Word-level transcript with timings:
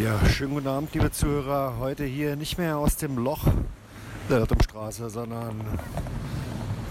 Ja, 0.00 0.18
schönen 0.26 0.54
guten 0.54 0.68
Abend, 0.68 0.94
liebe 0.94 1.12
Zuhörer. 1.12 1.74
Heute 1.78 2.04
hier 2.04 2.34
nicht 2.34 2.56
mehr 2.56 2.78
aus 2.78 2.96
dem 2.96 3.18
Loch 3.18 3.44
der 4.30 4.38
Irrtumstraße, 4.38 5.10
sondern 5.10 5.60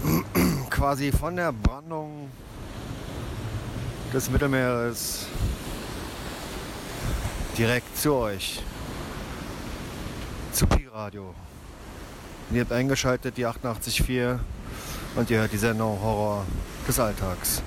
quasi 0.70 1.10
von 1.10 1.34
der 1.34 1.50
Brandung 1.50 2.30
des 4.14 4.30
Mittelmeeres 4.30 5.26
direkt 7.58 7.98
zu 7.98 8.14
euch. 8.14 8.62
Zu 10.52 10.68
Pi-Radio. 10.68 11.34
Ihr 12.52 12.60
habt 12.60 12.70
eingeschaltet 12.70 13.36
die 13.36 13.48
88.4 13.48 14.38
und 15.16 15.28
ihr 15.28 15.40
hört 15.40 15.52
die 15.52 15.58
Sendung 15.58 16.00
Horror 16.00 16.46
des 16.86 17.00
Alltags. 17.00 17.62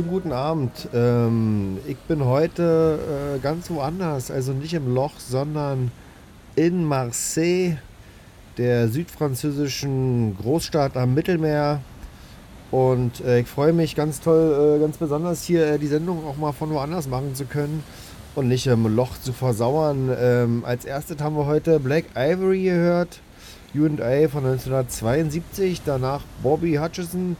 Schönen 0.00 0.12
guten 0.12 0.32
Abend. 0.32 0.88
Ähm, 0.94 1.76
ich 1.86 1.98
bin 1.98 2.24
heute 2.24 3.36
äh, 3.36 3.38
ganz 3.38 3.68
woanders, 3.68 4.30
also 4.30 4.54
nicht 4.54 4.72
im 4.72 4.94
Loch, 4.94 5.12
sondern 5.18 5.90
in 6.56 6.84
Marseille, 6.84 7.76
der 8.56 8.88
südfranzösischen 8.88 10.38
Großstadt 10.38 10.96
am 10.96 11.12
Mittelmeer. 11.12 11.82
Und 12.70 13.20
äh, 13.20 13.40
ich 13.40 13.46
freue 13.46 13.74
mich 13.74 13.94
ganz 13.94 14.22
toll, 14.22 14.78
äh, 14.78 14.80
ganz 14.80 14.96
besonders 14.96 15.42
hier 15.42 15.66
äh, 15.66 15.78
die 15.78 15.86
Sendung 15.86 16.24
auch 16.26 16.38
mal 16.38 16.52
von 16.52 16.70
woanders 16.70 17.06
machen 17.06 17.34
zu 17.34 17.44
können 17.44 17.84
und 18.34 18.48
nicht 18.48 18.66
im 18.68 18.86
Loch 18.96 19.18
zu 19.20 19.34
versauern. 19.34 20.10
Ähm, 20.18 20.64
als 20.64 20.86
erstes 20.86 21.20
haben 21.20 21.36
wir 21.36 21.44
heute 21.44 21.78
Black 21.78 22.06
Ivory 22.16 22.62
gehört, 22.62 23.20
UA 23.74 24.28
von 24.30 24.46
1972, 24.46 25.82
danach 25.84 26.22
Bobby 26.42 26.76
Hutchison 26.76 27.36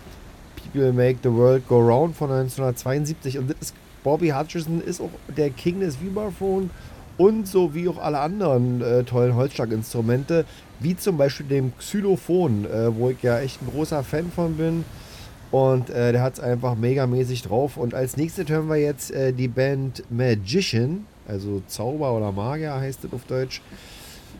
People 0.72 0.92
Make 0.92 1.18
the 1.22 1.30
World 1.30 1.66
Go 1.68 1.78
Round 1.78 2.16
von 2.16 2.30
1972. 2.30 3.38
Und 3.38 3.50
ist, 3.60 3.74
Bobby 4.02 4.28
Hutcherson 4.30 4.80
ist 4.80 5.00
auch 5.00 5.10
der 5.36 5.50
King 5.50 5.80
des 5.80 6.00
Vibraphone 6.00 6.70
und 7.18 7.46
so 7.46 7.74
wie 7.74 7.88
auch 7.88 7.98
alle 7.98 8.18
anderen 8.20 8.80
äh, 8.80 9.04
tollen 9.04 9.34
Holzschlaginstrumente, 9.34 10.46
wie 10.78 10.96
zum 10.96 11.18
Beispiel 11.18 11.46
dem 11.46 11.76
Xylophon, 11.76 12.64
äh, 12.64 12.94
wo 12.96 13.10
ich 13.10 13.22
ja 13.22 13.40
echt 13.40 13.60
ein 13.60 13.68
großer 13.70 14.02
Fan 14.02 14.30
von 14.30 14.56
bin. 14.56 14.84
Und 15.50 15.90
äh, 15.90 16.12
der 16.12 16.22
hat 16.22 16.34
es 16.34 16.40
einfach 16.40 16.76
megamäßig 16.76 17.42
drauf. 17.42 17.76
Und 17.76 17.92
als 17.92 18.16
nächstes 18.16 18.48
hören 18.48 18.68
wir 18.68 18.76
jetzt 18.76 19.10
äh, 19.10 19.32
die 19.32 19.48
Band 19.48 20.04
Magician, 20.08 21.06
also 21.26 21.62
Zauber 21.66 22.12
oder 22.16 22.32
Magier 22.32 22.74
heißt 22.74 23.04
es 23.04 23.12
auf 23.12 23.24
Deutsch. 23.24 23.60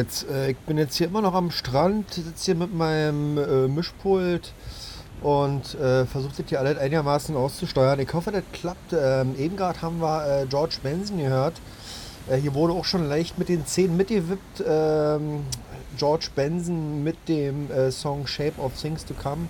Jetzt, 0.00 0.28
äh, 0.28 0.50
ich 0.50 0.58
bin 0.58 0.78
jetzt 0.78 0.96
hier 0.96 1.06
immer 1.06 1.20
noch 1.20 1.34
am 1.34 1.50
Strand, 1.50 2.12
sitze 2.12 2.46
hier 2.46 2.54
mit 2.54 2.74
meinem 2.74 3.38
äh, 3.38 3.68
Mischpult 3.68 4.52
und 5.22 5.74
äh, 5.74 6.06
versuche 6.06 6.32
das 6.38 6.46
hier 6.48 6.60
alles 6.60 6.78
einigermaßen 6.78 7.36
auszusteuern. 7.36 8.00
Ich 8.00 8.12
hoffe, 8.14 8.32
das 8.32 8.42
klappt. 8.52 8.92
Ähm, 8.92 9.34
eben 9.38 9.56
gerade 9.56 9.80
haben 9.82 10.00
wir 10.00 10.42
äh, 10.42 10.46
George 10.46 10.76
Benson 10.82 11.18
gehört. 11.18 11.54
Äh, 12.28 12.36
hier 12.38 12.54
wurde 12.54 12.72
auch 12.72 12.84
schon 12.84 13.08
leicht 13.08 13.38
mit 13.38 13.48
den 13.48 13.66
Zähnen 13.66 13.96
mitgewippt. 13.96 14.64
Ähm, 14.66 15.44
George 15.98 16.28
Benson 16.34 17.04
mit 17.04 17.16
dem 17.28 17.70
äh, 17.70 17.90
Song 17.90 18.26
Shape 18.26 18.58
of 18.60 18.72
Things 18.80 19.04
to 19.04 19.14
Come. 19.14 19.48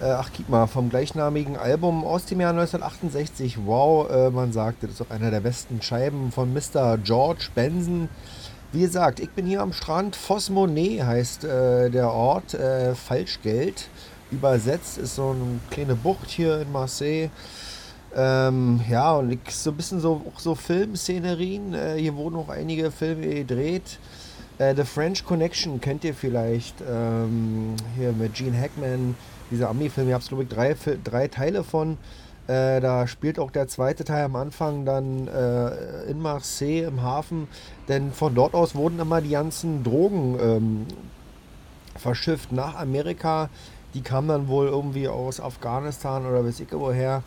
Ach, 0.00 0.30
guck 0.36 0.48
mal, 0.48 0.68
vom 0.68 0.90
gleichnamigen 0.90 1.56
Album 1.56 2.04
aus 2.04 2.24
dem 2.24 2.40
Jahr 2.40 2.50
1968. 2.50 3.58
Wow, 3.66 4.30
man 4.32 4.52
sagt, 4.52 4.84
das 4.84 4.92
ist 4.92 5.00
auch 5.02 5.10
einer 5.10 5.32
der 5.32 5.40
besten 5.40 5.82
Scheiben 5.82 6.30
von 6.30 6.54
Mr. 6.54 6.98
George 6.98 7.48
Benson. 7.52 8.08
Wie 8.70 8.82
gesagt, 8.82 9.18
ich 9.18 9.30
bin 9.30 9.46
hier 9.46 9.62
am 9.62 9.72
Strand. 9.72 10.14
Fosmonet 10.14 11.02
heißt 11.02 11.44
äh, 11.44 11.88
der 11.88 12.12
Ort. 12.12 12.52
Äh, 12.52 12.94
Falschgeld. 12.94 13.88
Übersetzt 14.30 14.98
ist 14.98 15.14
so 15.14 15.30
eine 15.30 15.58
kleine 15.70 15.94
Bucht 15.94 16.28
hier 16.28 16.60
in 16.60 16.70
Marseille. 16.70 17.30
Ähm, 18.14 18.82
ja, 18.90 19.14
und 19.14 19.32
ich, 19.32 19.56
so 19.56 19.70
ein 19.70 19.76
bisschen 19.76 20.00
so, 20.00 20.20
auch 20.28 20.38
so 20.38 20.54
Filmszenerien. 20.54 21.72
Äh, 21.72 21.96
hier 21.96 22.14
wurden 22.14 22.36
auch 22.36 22.50
einige 22.50 22.90
Filme 22.90 23.36
gedreht. 23.36 23.98
Äh, 24.58 24.74
The 24.74 24.84
French 24.84 25.24
Connection 25.24 25.80
kennt 25.80 26.04
ihr 26.04 26.12
vielleicht. 26.12 26.74
Ähm, 26.86 27.74
hier 27.96 28.12
mit 28.12 28.34
Gene 28.34 28.60
Hackman 28.60 29.14
dieser 29.50 29.70
Ami-Film, 29.70 30.08
ihr 30.08 30.14
habt 30.14 30.28
glaube 30.28 30.42
ich 30.42 30.48
drei, 30.50 30.76
drei 31.04 31.28
Teile 31.28 31.64
von. 31.64 31.96
Äh, 32.48 32.80
da 32.80 33.06
spielt 33.06 33.38
auch 33.38 33.50
der 33.50 33.68
zweite 33.68 34.04
Teil 34.04 34.24
am 34.24 34.34
Anfang 34.34 34.86
dann 34.86 35.28
äh, 35.28 36.10
in 36.10 36.20
Marseille 36.20 36.84
im 36.84 37.02
Hafen, 37.02 37.46
denn 37.88 38.10
von 38.10 38.34
dort 38.34 38.54
aus 38.54 38.74
wurden 38.74 38.98
immer 38.98 39.20
die 39.20 39.30
ganzen 39.30 39.84
Drogen 39.84 40.38
ähm, 40.40 40.86
verschifft 41.96 42.50
nach 42.50 42.74
Amerika. 42.76 43.50
Die 43.92 44.00
kamen 44.00 44.28
dann 44.28 44.48
wohl 44.48 44.66
irgendwie 44.66 45.08
aus 45.08 45.40
Afghanistan 45.40 46.24
oder 46.24 46.44
weiß 46.44 46.60
ich 46.60 46.72
woher. 46.72 47.22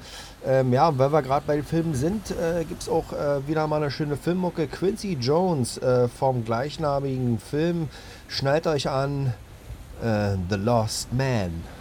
Ähm, 0.45 0.73
ja, 0.73 0.97
weil 0.97 1.11
wir 1.11 1.21
gerade 1.21 1.45
bei 1.45 1.55
den 1.55 1.65
Filmen 1.65 1.93
sind, 1.93 2.31
äh, 2.31 2.63
gibt 2.65 2.81
es 2.81 2.89
auch 2.89 3.13
äh, 3.13 3.47
wieder 3.47 3.67
mal 3.67 3.77
eine 3.77 3.91
schöne 3.91 4.17
Filmmucke. 4.17 4.67
Quincy 4.67 5.17
Jones 5.19 5.77
äh, 5.77 6.07
vom 6.07 6.45
gleichnamigen 6.45 7.37
Film. 7.39 7.89
Schnallt 8.27 8.65
euch 8.65 8.89
an. 8.89 9.33
Äh, 10.03 10.35
The 10.49 10.55
Lost 10.55 11.13
Man. 11.13 11.80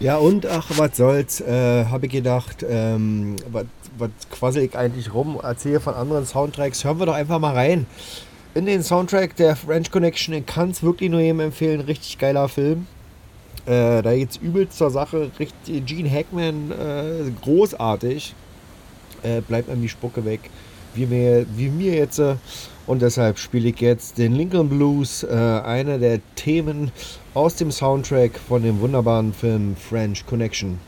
Ja, 0.00 0.16
und 0.16 0.46
ach, 0.46 0.70
was 0.78 0.96
soll's, 0.96 1.42
äh, 1.42 1.84
habe 1.84 2.06
ich 2.06 2.12
gedacht, 2.12 2.64
ähm, 2.66 3.36
was 3.98 4.10
quassel 4.30 4.62
ich 4.62 4.74
eigentlich 4.74 5.12
rum, 5.12 5.38
erzähle 5.42 5.78
von 5.78 5.92
anderen 5.92 6.24
Soundtracks, 6.24 6.84
hören 6.84 6.98
wir 6.98 7.04
doch 7.04 7.14
einfach 7.14 7.38
mal 7.38 7.52
rein. 7.52 7.84
In 8.54 8.64
den 8.64 8.82
Soundtrack 8.82 9.36
der 9.36 9.56
French 9.56 9.90
Connection, 9.90 10.34
ich 10.34 10.46
kann 10.46 10.70
es 10.70 10.82
wirklich 10.82 11.10
nur 11.10 11.20
jedem 11.20 11.40
empfehlen, 11.40 11.82
richtig 11.82 12.16
geiler 12.16 12.48
Film. 12.48 12.86
Äh, 13.66 14.00
da 14.00 14.14
geht's 14.14 14.38
übelst 14.38 14.78
zur 14.78 14.90
Sache, 14.90 15.30
richtig, 15.38 15.84
Gene 15.84 16.10
Hackman, 16.10 16.72
äh, 16.72 17.30
großartig. 17.42 18.34
Äh, 19.22 19.42
bleibt 19.42 19.68
mir 19.68 19.76
die 19.76 19.88
Spucke 19.90 20.24
weg, 20.24 20.40
wie 20.94 21.04
mir, 21.04 21.44
wie 21.54 21.68
mir 21.68 21.94
jetzt. 21.94 22.18
Äh, 22.18 22.36
und 22.86 23.02
deshalb 23.02 23.38
spiele 23.38 23.68
ich 23.68 23.80
jetzt 23.80 24.16
den 24.16 24.34
Lincoln 24.34 24.70
Blues, 24.70 25.24
äh, 25.24 25.28
einer 25.28 25.98
der 25.98 26.20
Themen 26.36 26.90
aus 27.34 27.54
dem 27.54 27.70
Soundtrack 27.70 28.38
von 28.38 28.62
dem 28.62 28.80
wunderbaren 28.80 29.32
Film 29.32 29.76
French 29.76 30.26
Connection. 30.26 30.78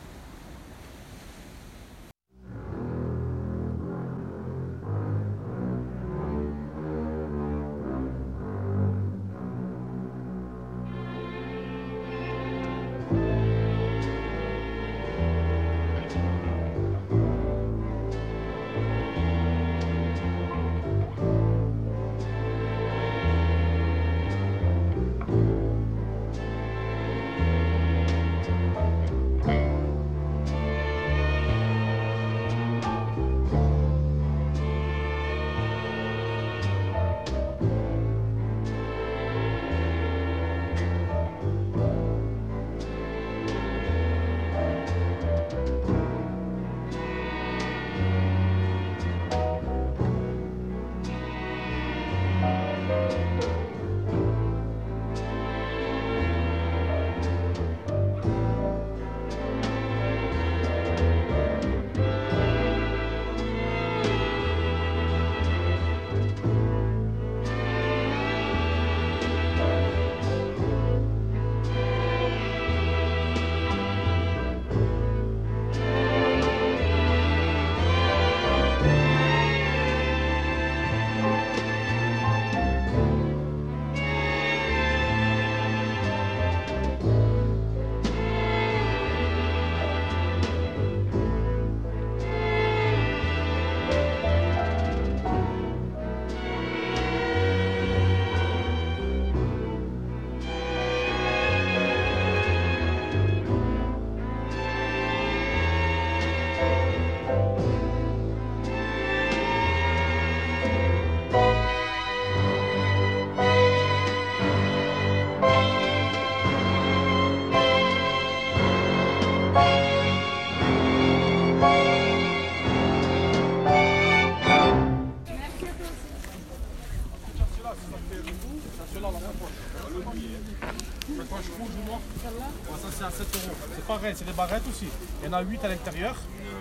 Ça, 132.39 132.89
c'est 132.97 133.05
à 133.05 133.11
7 133.11 133.21
euros. 133.21 133.57
C'est 133.75 133.87
pareil, 133.87 134.15
c'est 134.17 134.25
des 134.25 134.33
barrettes 134.33 134.63
aussi. 134.69 134.87
Il 135.23 135.27
y 135.27 135.29
en 135.29 135.33
a 135.35 135.43
8 135.43 135.65
à 135.65 135.69
l'intérieur, 135.69 136.17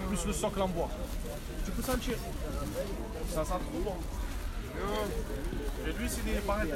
plus 0.08 0.26
le 0.26 0.34
socle 0.34 0.62
en 0.62 0.68
bois. 0.68 0.90
Tu 1.66 1.72
peux 1.72 1.82
sentir. 1.84 2.16
Ça 3.34 3.46
sent 3.46 3.52
trop 3.52 3.80
bon. 3.84 3.96
Et 5.88 5.92
lui, 6.00 6.10
c'est 6.10 6.26
des 6.26 6.40
barrettes. 6.46 6.74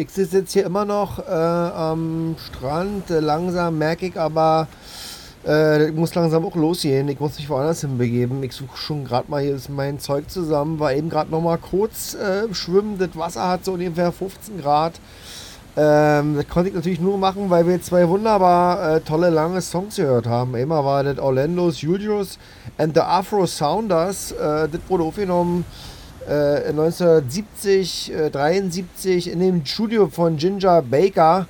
Ich 0.00 0.10
sitze 0.10 0.38
jetzt 0.38 0.52
hier 0.52 0.64
immer 0.64 0.86
noch 0.86 1.18
äh, 1.18 1.30
am 1.30 2.34
Strand. 2.38 3.10
Langsam 3.10 3.76
merke 3.76 4.06
ich 4.06 4.18
aber, 4.18 4.66
äh, 5.46 5.88
ich 5.88 5.94
muss 5.94 6.14
langsam 6.14 6.46
auch 6.46 6.56
losgehen. 6.56 7.06
Ich 7.08 7.20
muss 7.20 7.36
mich 7.36 7.50
woanders 7.50 7.82
hinbegeben. 7.82 8.42
Ich 8.42 8.54
suche 8.54 8.78
schon 8.78 9.04
gerade 9.04 9.30
mal 9.30 9.42
hier 9.42 9.58
mein 9.68 9.98
Zeug 9.98 10.30
zusammen. 10.30 10.80
War 10.80 10.94
eben 10.94 11.10
gerade 11.10 11.30
noch 11.30 11.42
mal 11.42 11.58
kurz 11.58 12.14
äh, 12.14 12.52
schwimmen. 12.54 12.98
Das 12.98 13.10
Wasser 13.14 13.46
hat 13.46 13.66
so 13.66 13.72
ungefähr 13.72 14.10
15 14.10 14.62
Grad. 14.62 14.94
Ähm, 15.76 16.36
das 16.36 16.48
konnte 16.48 16.70
ich 16.70 16.74
natürlich 16.74 17.00
nur 17.00 17.18
machen, 17.18 17.50
weil 17.50 17.66
wir 17.66 17.80
zwei 17.82 18.08
wunderbar 18.08 18.96
äh, 18.96 19.00
tolle 19.02 19.28
lange 19.28 19.60
Songs 19.60 19.96
gehört 19.96 20.26
haben. 20.26 20.54
Einmal 20.54 20.82
war 20.82 21.04
das 21.04 21.18
Orlando's 21.18 21.82
Julius 21.82 22.38
and 22.78 22.94
the 22.94 23.02
Afro 23.02 23.46
Sounders. 23.46 24.32
Äh, 24.32 24.68
das 24.68 24.80
wurde 24.88 25.04
aufgenommen 25.04 25.66
1970, 26.26 28.12
äh, 28.12 28.30
73 28.30 29.26
äh, 29.26 29.32
in 29.32 29.40
dem 29.40 29.66
Studio 29.66 30.08
von 30.08 30.36
Ginger 30.36 30.82
Baker, 30.82 31.46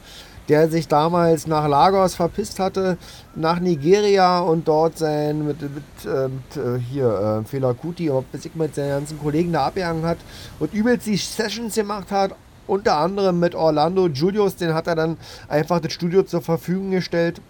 der 0.49 0.69
sich 0.69 0.89
damals 0.89 1.47
nach 1.47 1.69
Lagos 1.69 2.15
verpisst 2.15 2.59
hatte, 2.59 2.97
nach 3.35 3.61
Nigeria 3.61 4.41
und 4.41 4.67
dort 4.67 4.99
sein 4.99 5.47
mit, 5.47 5.61
mit, 5.63 5.83
äh, 6.05 6.29
mit 6.29 6.83
hier 6.91 7.43
äh, 7.43 7.49
Fela 7.49 7.73
Kuti, 7.73 8.11
mit 8.55 8.75
seinen 8.75 8.91
ganzen 8.91 9.19
Kollegen 9.19 9.53
da 9.53 9.67
abgehangen 9.67 10.05
hat 10.05 10.19
und 10.59 10.73
übelst 10.73 11.07
die 11.07 11.17
Sessions 11.17 11.75
gemacht 11.75 12.11
hat. 12.11 12.35
Unter 12.67 12.97
anderem 12.99 13.41
mit 13.41 13.57
Orlando 13.57 14.07
Julius, 14.07 14.55
den 14.55 14.75
hat 14.75 14.87
er 14.87 14.95
dann 14.95 15.17
einfach 15.49 15.81
das 15.81 15.93
Studio 15.93 16.23
zur 16.23 16.41
Verfügung 16.41 16.93
gestellt. 16.93 17.41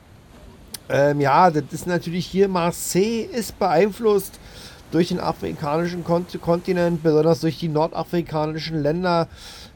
Ähm, 0.89 1.21
ja, 1.21 1.51
das 1.51 1.65
ist 1.73 1.87
natürlich 1.87 2.27
hier, 2.27 2.49
Marseille 2.49 3.23
ist 3.25 3.59
beeinflusst 3.59 4.41
durch 4.91 5.09
den 5.09 5.21
afrikanischen 5.21 6.05
Kontinent, 6.05 7.03
besonders 7.03 7.41
durch 7.41 7.59
die 7.59 7.69
nordafrikanischen 7.69 8.83
Länder. 8.83 9.29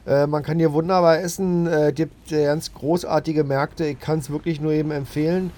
Äh, 0.05 0.27
man 0.27 0.43
kann 0.43 0.57
hier 0.57 0.73
wunderbar 0.73 1.19
essen, 1.19 1.67
äh, 1.67 1.91
gibt 1.93 2.31
äh, 2.31 2.45
ganz 2.45 2.73
großartige 2.73 3.43
Märkte. 3.43 3.85
Ich 3.85 3.99
kann 3.99 4.19
es 4.19 4.29
wirklich 4.29 4.61
nur 4.61 4.71
eben 4.71 4.91
empfehlen. 4.91 5.51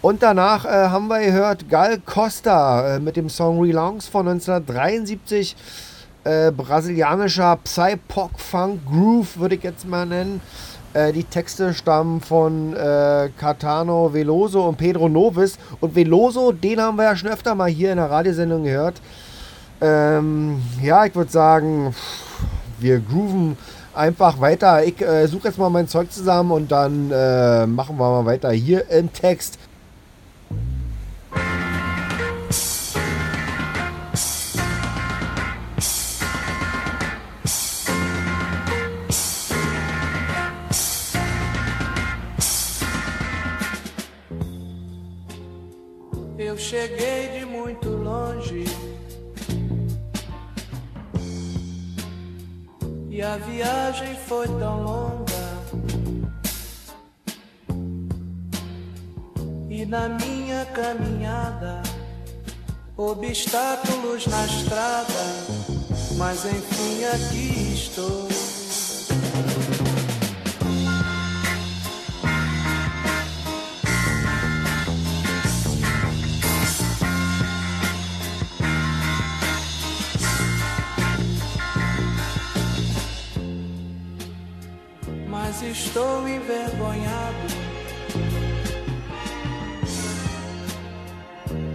Und 0.00 0.22
danach 0.22 0.64
äh, 0.64 0.68
haben 0.68 1.08
wir 1.08 1.20
gehört 1.20 1.68
Gal 1.68 1.98
Costa 1.98 2.96
äh, 2.96 3.00
mit 3.00 3.16
dem 3.16 3.28
Song 3.28 3.60
Relongs 3.60 4.06
von 4.06 4.28
1973. 4.28 5.56
Äh, 6.24 6.52
brasilianischer 6.52 7.56
Psy-Pop-Funk 7.64 8.86
Groove 8.86 9.38
würde 9.38 9.56
ich 9.56 9.62
jetzt 9.62 9.86
mal 9.86 10.06
nennen. 10.06 10.40
Äh, 10.94 11.12
die 11.12 11.24
Texte 11.24 11.74
stammen 11.74 12.20
von 12.20 12.74
äh, 12.74 13.28
Catano 13.38 14.12
Veloso 14.12 14.66
und 14.66 14.78
Pedro 14.78 15.08
Novis. 15.08 15.58
Und 15.80 15.94
Veloso, 15.94 16.52
den 16.52 16.80
haben 16.80 16.96
wir 16.96 17.04
ja 17.04 17.16
schon 17.16 17.30
öfter 17.30 17.54
mal 17.54 17.68
hier 17.68 17.90
in 17.90 17.98
der 17.98 18.10
Radiosendung 18.10 18.64
gehört. 18.64 19.00
Ähm, 19.80 20.62
ja, 20.82 21.04
ich 21.04 21.14
würde 21.14 21.30
sagen, 21.30 21.94
wir 22.80 23.00
grooven 23.00 23.56
einfach 23.94 24.40
weiter. 24.40 24.84
Ich 24.84 25.00
äh, 25.00 25.26
suche 25.26 25.48
jetzt 25.48 25.58
mal 25.58 25.70
mein 25.70 25.88
Zeug 25.88 26.10
zusammen 26.10 26.52
und 26.52 26.72
dann 26.72 27.10
äh, 27.10 27.66
machen 27.66 27.98
wir 27.98 28.10
mal 28.10 28.26
weiter 28.26 28.50
hier 28.50 28.88
im 28.90 29.12
Text. 29.12 29.58
Cheguei 46.68 47.28
de 47.28 47.46
muito 47.46 47.88
longe. 47.88 48.64
E 53.08 53.22
a 53.22 53.38
viagem 53.38 54.14
foi 54.26 54.46
tão 54.46 54.82
longa. 54.82 55.48
E 59.70 59.86
na 59.86 60.10
minha 60.10 60.66
caminhada, 60.66 61.82
obstáculos 62.98 64.26
na 64.26 64.44
estrada, 64.44 65.24
mas 66.18 66.44
enfim 66.44 67.04
aqui 67.04 67.72
estou. 67.72 68.47
Estou 85.70 86.26
envergonhado 86.26 87.48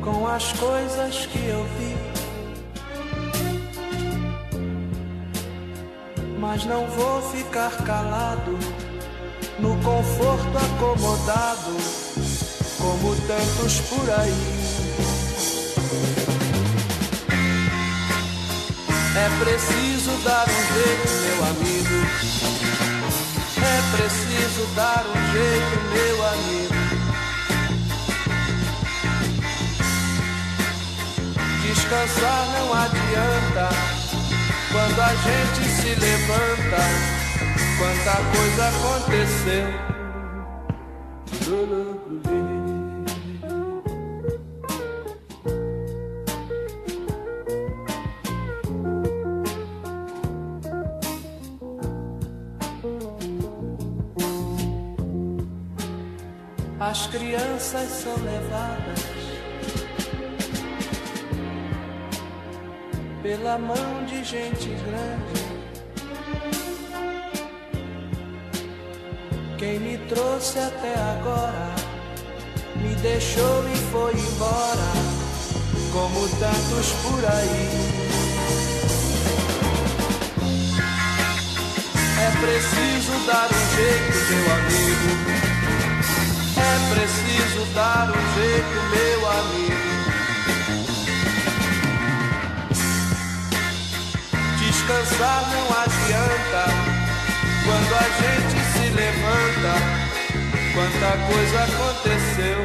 com 0.01 0.27
as 0.27 0.51
coisas 0.53 1.25
que 1.27 1.45
eu 1.47 1.63
vi. 1.77 1.95
Mas 6.39 6.65
não 6.65 6.87
vou 6.87 7.21
ficar 7.31 7.71
calado 7.83 8.57
no 9.59 9.75
conforto 9.81 10.57
acomodado, 10.57 11.77
como 12.79 13.15
tantos 13.27 13.79
por 13.81 14.09
aí. 14.09 14.63
É 19.15 19.43
preciso 19.43 20.11
dar 20.23 20.47
um 20.49 20.73
jeito, 20.73 21.11
meu 21.21 21.45
amigo 21.45 22.52
preciso 23.95 24.65
dar 24.75 25.05
um 25.07 25.13
jeito, 25.31 25.79
meu 25.93 26.17
amigo. 26.25 26.73
Descansar 31.61 32.47
não 32.53 32.73
adianta 32.73 33.69
quando 34.71 34.99
a 34.99 35.13
gente 35.15 35.63
se 35.69 35.95
levanta. 35.95 36.81
Quanta 37.77 38.15
coisa 38.35 38.63
aconteceu. 38.69 39.67
Crianças 57.13 57.89
são 57.91 58.15
levadas 58.23 58.99
pela 63.21 63.55
mão 63.59 64.03
de 64.07 64.23
gente 64.23 64.69
grande. 64.69 65.43
Quem 69.59 69.79
me 69.79 69.97
trouxe 70.09 70.57
até 70.57 70.95
agora 70.95 71.75
me 72.77 72.95
deixou 72.95 73.63
e 73.69 73.75
foi 73.91 74.13
embora, 74.13 74.91
como 75.93 76.27
tantos 76.39 76.91
por 77.03 77.23
aí. 77.25 77.69
É 82.19 82.31
preciso 82.41 83.25
dar 83.27 83.49
um 83.51 83.75
jeito, 83.75 84.31
meu 84.31 84.53
amigo 84.55 85.42
preciso 86.93 87.65
dar 87.73 88.09
um 88.09 88.21
jeito, 88.35 88.77
meu 88.93 89.21
amigo. 89.29 89.73
Descansar 94.59 95.41
não 95.51 95.65
adianta 95.81 96.63
quando 97.65 97.91
a 97.95 98.07
gente 98.21 98.57
se 98.73 98.85
levanta. 98.95 99.73
Quanta 100.73 101.11
coisa 101.27 101.57
aconteceu. 101.63 102.59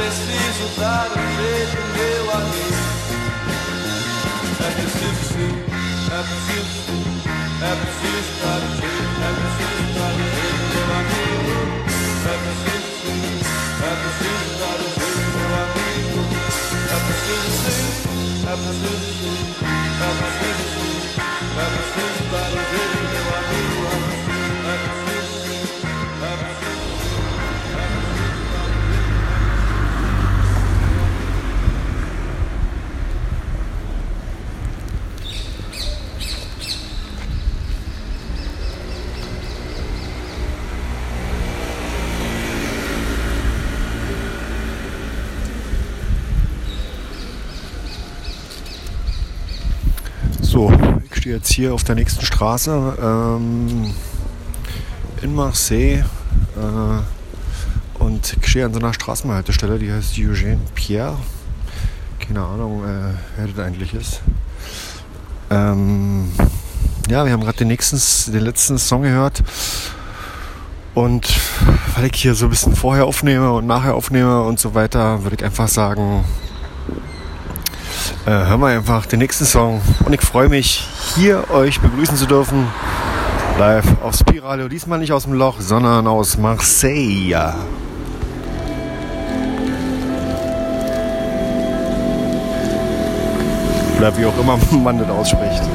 preciso 0.00 0.64
dar 0.80 1.08
um 1.10 1.26
jeito, 1.36 1.76
meu 1.92 2.24
amigo. 2.32 2.80
É 4.60 4.70
preciso 4.70 5.22
sim, 5.28 5.52
é 6.08 6.20
preciso 6.24 6.72
sim, 6.86 7.04
é 7.60 7.72
preciso 7.80 8.32
dar 8.40 8.60
um 8.60 8.72
jeito, 8.80 9.14
é 9.20 9.30
preciso 9.36 9.84
dar 9.98 10.12
um 10.12 10.24
jeito, 10.34 10.64
meu 10.72 10.88
amigo. 11.00 11.58
É 12.24 12.36
preciso 12.40 12.90
sim, 13.02 13.22
é 13.80 13.92
preciso 14.00 14.50
dar 14.60 14.78
um 14.80 14.90
jeito, 14.96 15.28
meu 15.36 15.52
amigo. 15.60 16.20
É 16.80 16.98
preciso 17.04 17.50
sim, 17.60 17.84
é 18.40 18.56
preciso 18.56 19.08
sim, 19.20 19.36
é 20.00 20.16
preciso 20.16 20.64
sim, 20.72 20.96
é 21.58 21.66
preciso 21.76 22.19
jetzt 51.30 51.52
hier 51.52 51.72
auf 51.72 51.84
der 51.84 51.94
nächsten 51.94 52.24
Straße 52.24 52.98
ähm, 53.00 53.94
in 55.22 55.34
Marseille 55.34 56.04
äh, 56.56 58.02
und 58.02 58.36
stehe 58.42 58.66
an 58.66 58.72
so 58.72 58.80
einer 58.80 58.92
Straßenhaltestelle, 58.92 59.78
die 59.78 59.92
heißt 59.92 60.14
Eugène 60.14 60.58
Pierre. 60.74 61.16
Keine 62.18 62.42
Ahnung, 62.42 62.84
äh, 62.84 63.14
wer 63.36 63.46
das 63.46 63.58
eigentlich 63.64 63.94
ist. 63.94 64.20
Ähm, 65.50 66.30
ja, 67.08 67.24
wir 67.24 67.32
haben 67.32 67.40
gerade 67.40 67.58
den, 67.58 67.68
nächsten, 67.68 68.32
den 68.32 68.42
letzten 68.42 68.78
Song 68.78 69.02
gehört. 69.02 69.42
Und 70.94 71.28
weil 71.94 72.06
ich 72.06 72.20
hier 72.20 72.34
so 72.34 72.46
ein 72.46 72.50
bisschen 72.50 72.74
vorher 72.74 73.06
aufnehme 73.06 73.52
und 73.52 73.66
nachher 73.66 73.94
aufnehme 73.94 74.42
und 74.42 74.58
so 74.58 74.74
weiter, 74.74 75.22
würde 75.22 75.36
ich 75.36 75.44
einfach 75.44 75.68
sagen, 75.68 76.24
äh, 78.26 78.30
hören 78.30 78.60
wir 78.60 78.68
einfach 78.68 79.06
den 79.06 79.20
nächsten 79.20 79.44
Song. 79.44 79.80
Und 80.04 80.12
ich 80.12 80.20
freue 80.20 80.48
mich, 80.48 80.86
hier 81.14 81.50
euch 81.50 81.80
begrüßen 81.80 82.16
zu 82.16 82.26
dürfen. 82.26 82.66
Live 83.58 83.86
auf 84.02 84.14
Spiradio. 84.14 84.68
Diesmal 84.68 84.98
nicht 84.98 85.12
aus 85.12 85.24
dem 85.24 85.34
Loch, 85.34 85.56
sondern 85.60 86.06
aus 86.06 86.36
Marseille. 86.36 87.54
Oder 93.98 94.16
wie 94.16 94.24
auch 94.24 94.38
immer 94.38 94.58
man 94.82 94.98
das 94.98 95.08
ausspricht. 95.08 95.69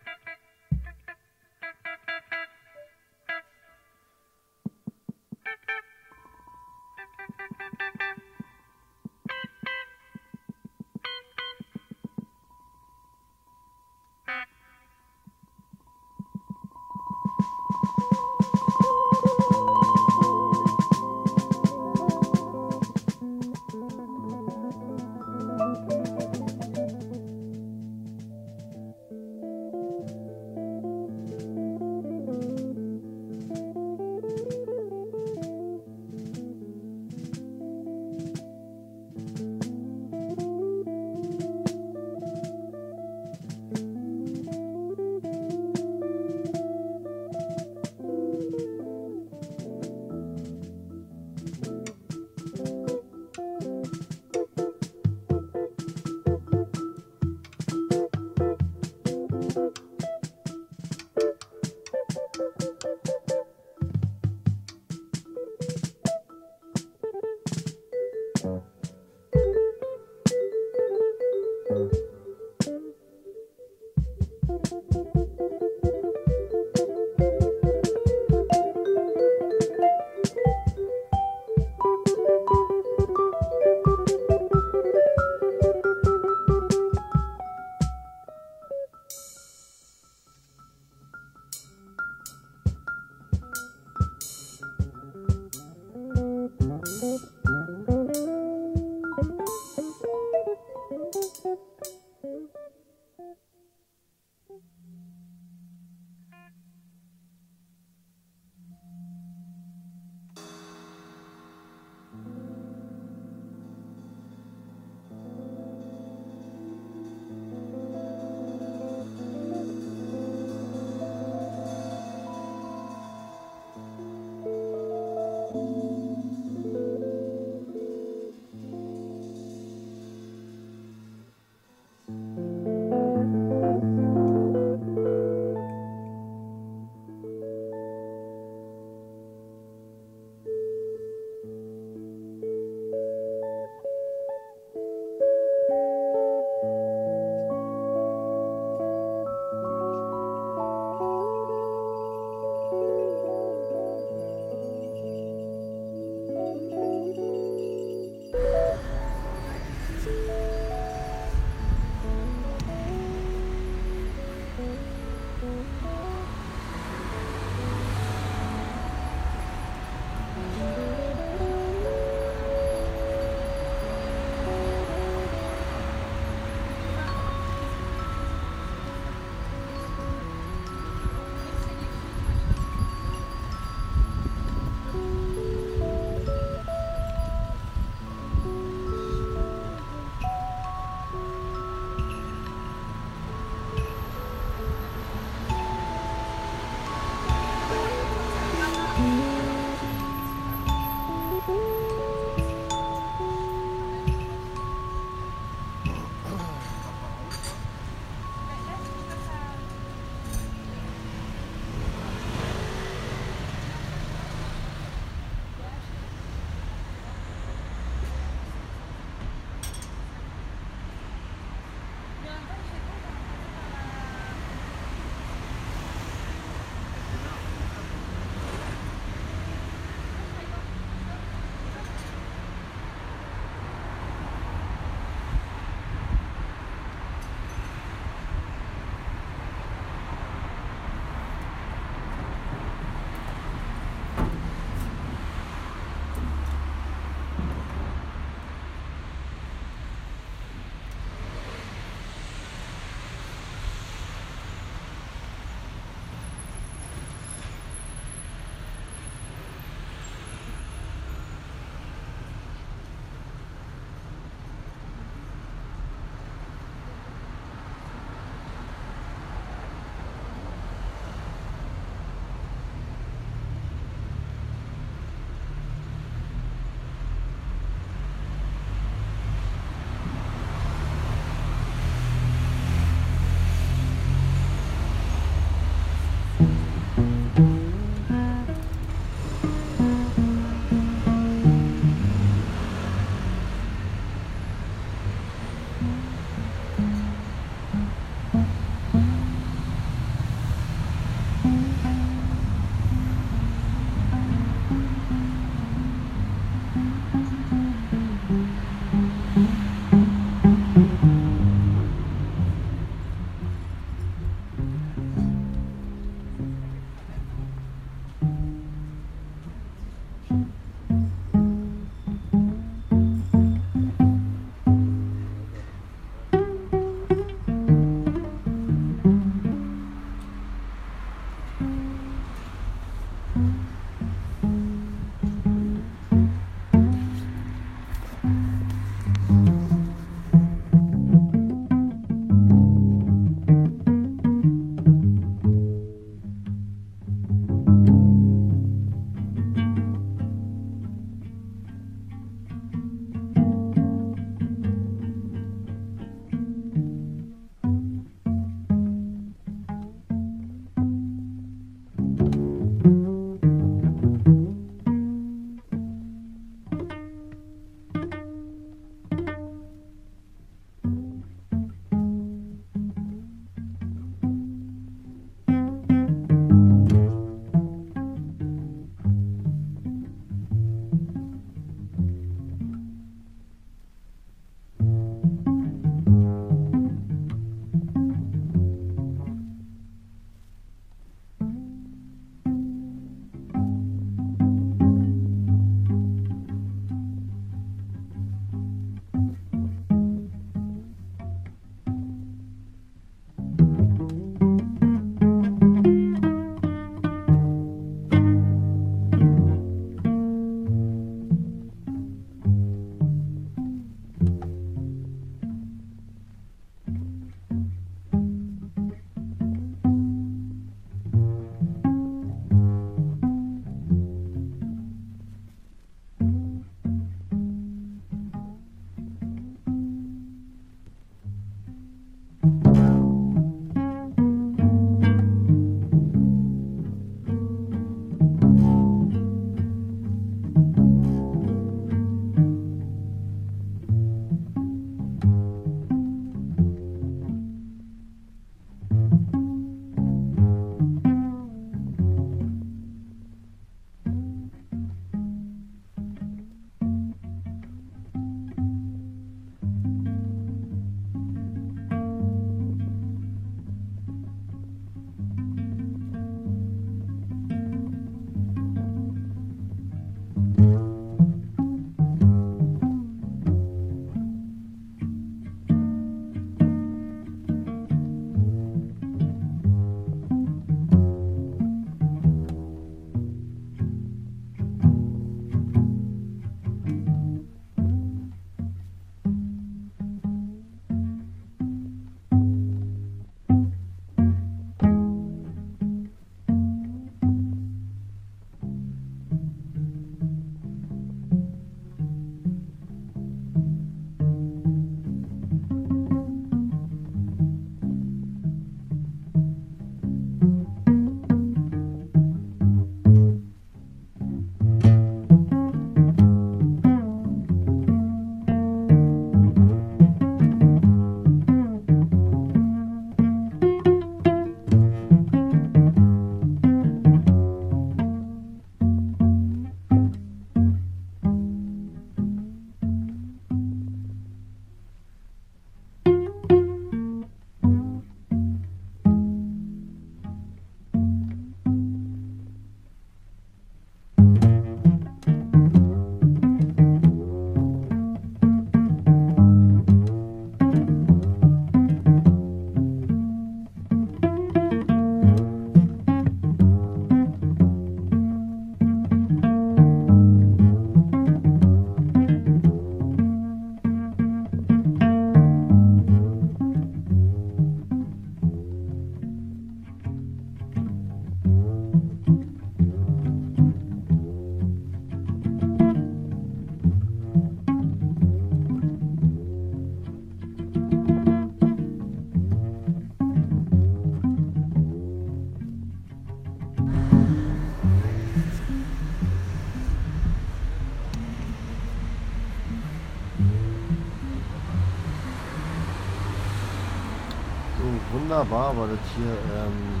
Wunderbar 598.44 598.76
war 598.76 598.88
das 598.88 598.98
hier. 599.16 599.32
Ähm, 599.56 600.00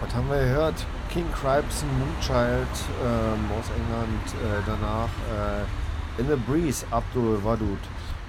was 0.00 0.14
haben 0.14 0.28
wir 0.28 0.38
gehört? 0.38 0.74
King 1.10 1.26
Crimson 1.32 1.88
Moonchild 1.98 2.68
ähm, 3.02 3.50
aus 3.58 3.66
England. 3.70 4.26
Äh, 4.42 4.62
danach 4.66 5.08
äh, 5.30 6.20
In 6.20 6.28
the 6.28 6.36
Breeze, 6.50 6.84
Abdul 6.90 7.42
Wadud. 7.44 7.78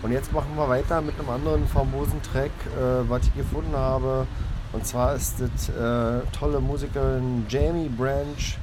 Und 0.01 0.11
jetzt 0.11 0.31
machen 0.31 0.55
wir 0.55 0.69
weiter 0.69 1.01
mit 1.01 1.19
einem 1.19 1.29
anderen 1.29 1.67
famosen 1.67 2.21
Track, 2.21 2.51
äh, 2.75 3.09
was 3.09 3.23
ich 3.23 3.35
gefunden 3.35 3.75
habe. 3.75 4.27
Und 4.73 4.85
zwar 4.85 5.15
ist 5.15 5.35
das 5.39 5.69
äh, 5.69 6.21
tolle 6.37 6.59
Musikerin 6.59 7.45
Jamie 7.49 7.89
Branch 7.89 8.57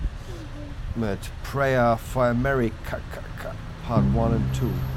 mit 0.95 1.19
Prayer 1.51 1.99
for 2.13 2.27
America 2.27 2.99
Part 3.87 4.05
1 4.05 4.17
und 4.17 4.57
2. 4.57 4.94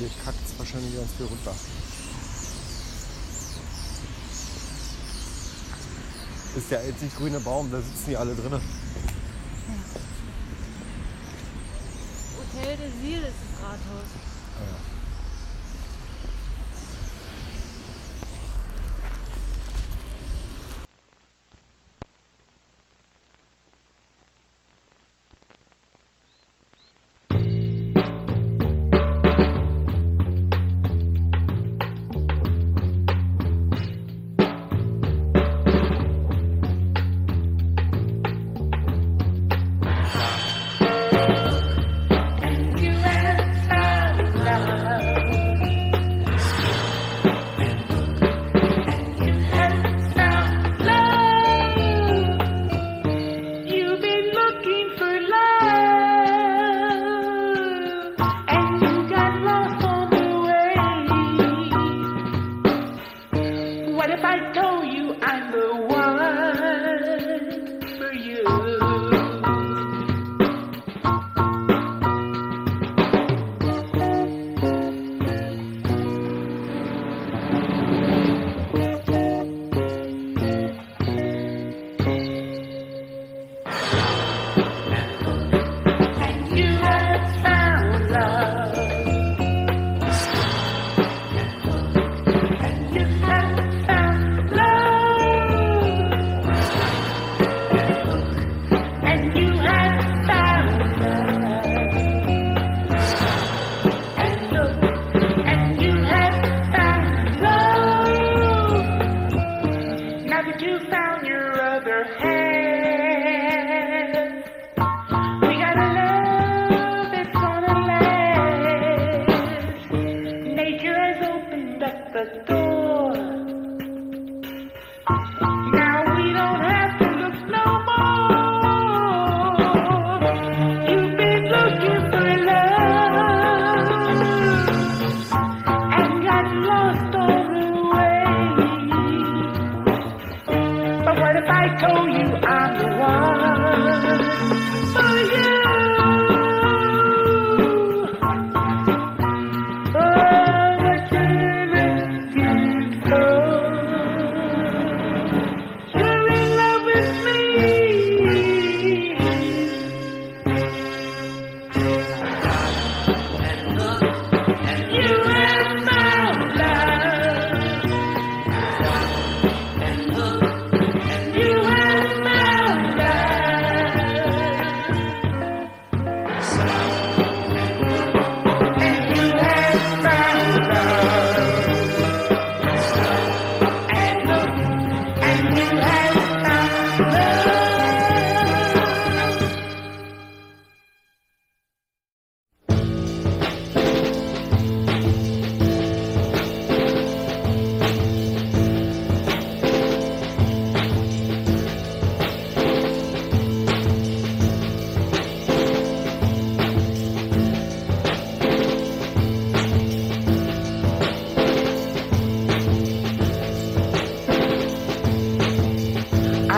Hier 0.00 0.08
kackt 0.24 0.38
es 0.46 0.58
wahrscheinlich 0.58 0.96
ganz 0.96 1.12
viel 1.12 1.26
runter. 1.26 1.54
Ist 6.56 6.70
der 6.70 6.80
einzig 6.80 7.14
grüne 7.14 7.38
Baum, 7.40 7.70
da 7.70 7.82
sitzen 7.82 8.08
die 8.08 8.16
alle 8.16 8.34
drinnen. 8.34 8.62
Hotel 12.38 12.76
de 12.78 12.90
Ville 13.02 13.26
ist 13.26 13.36
das 13.52 13.62
Rathaus. 13.62 14.08
Ah, 14.56 14.64
ja. 14.64 14.89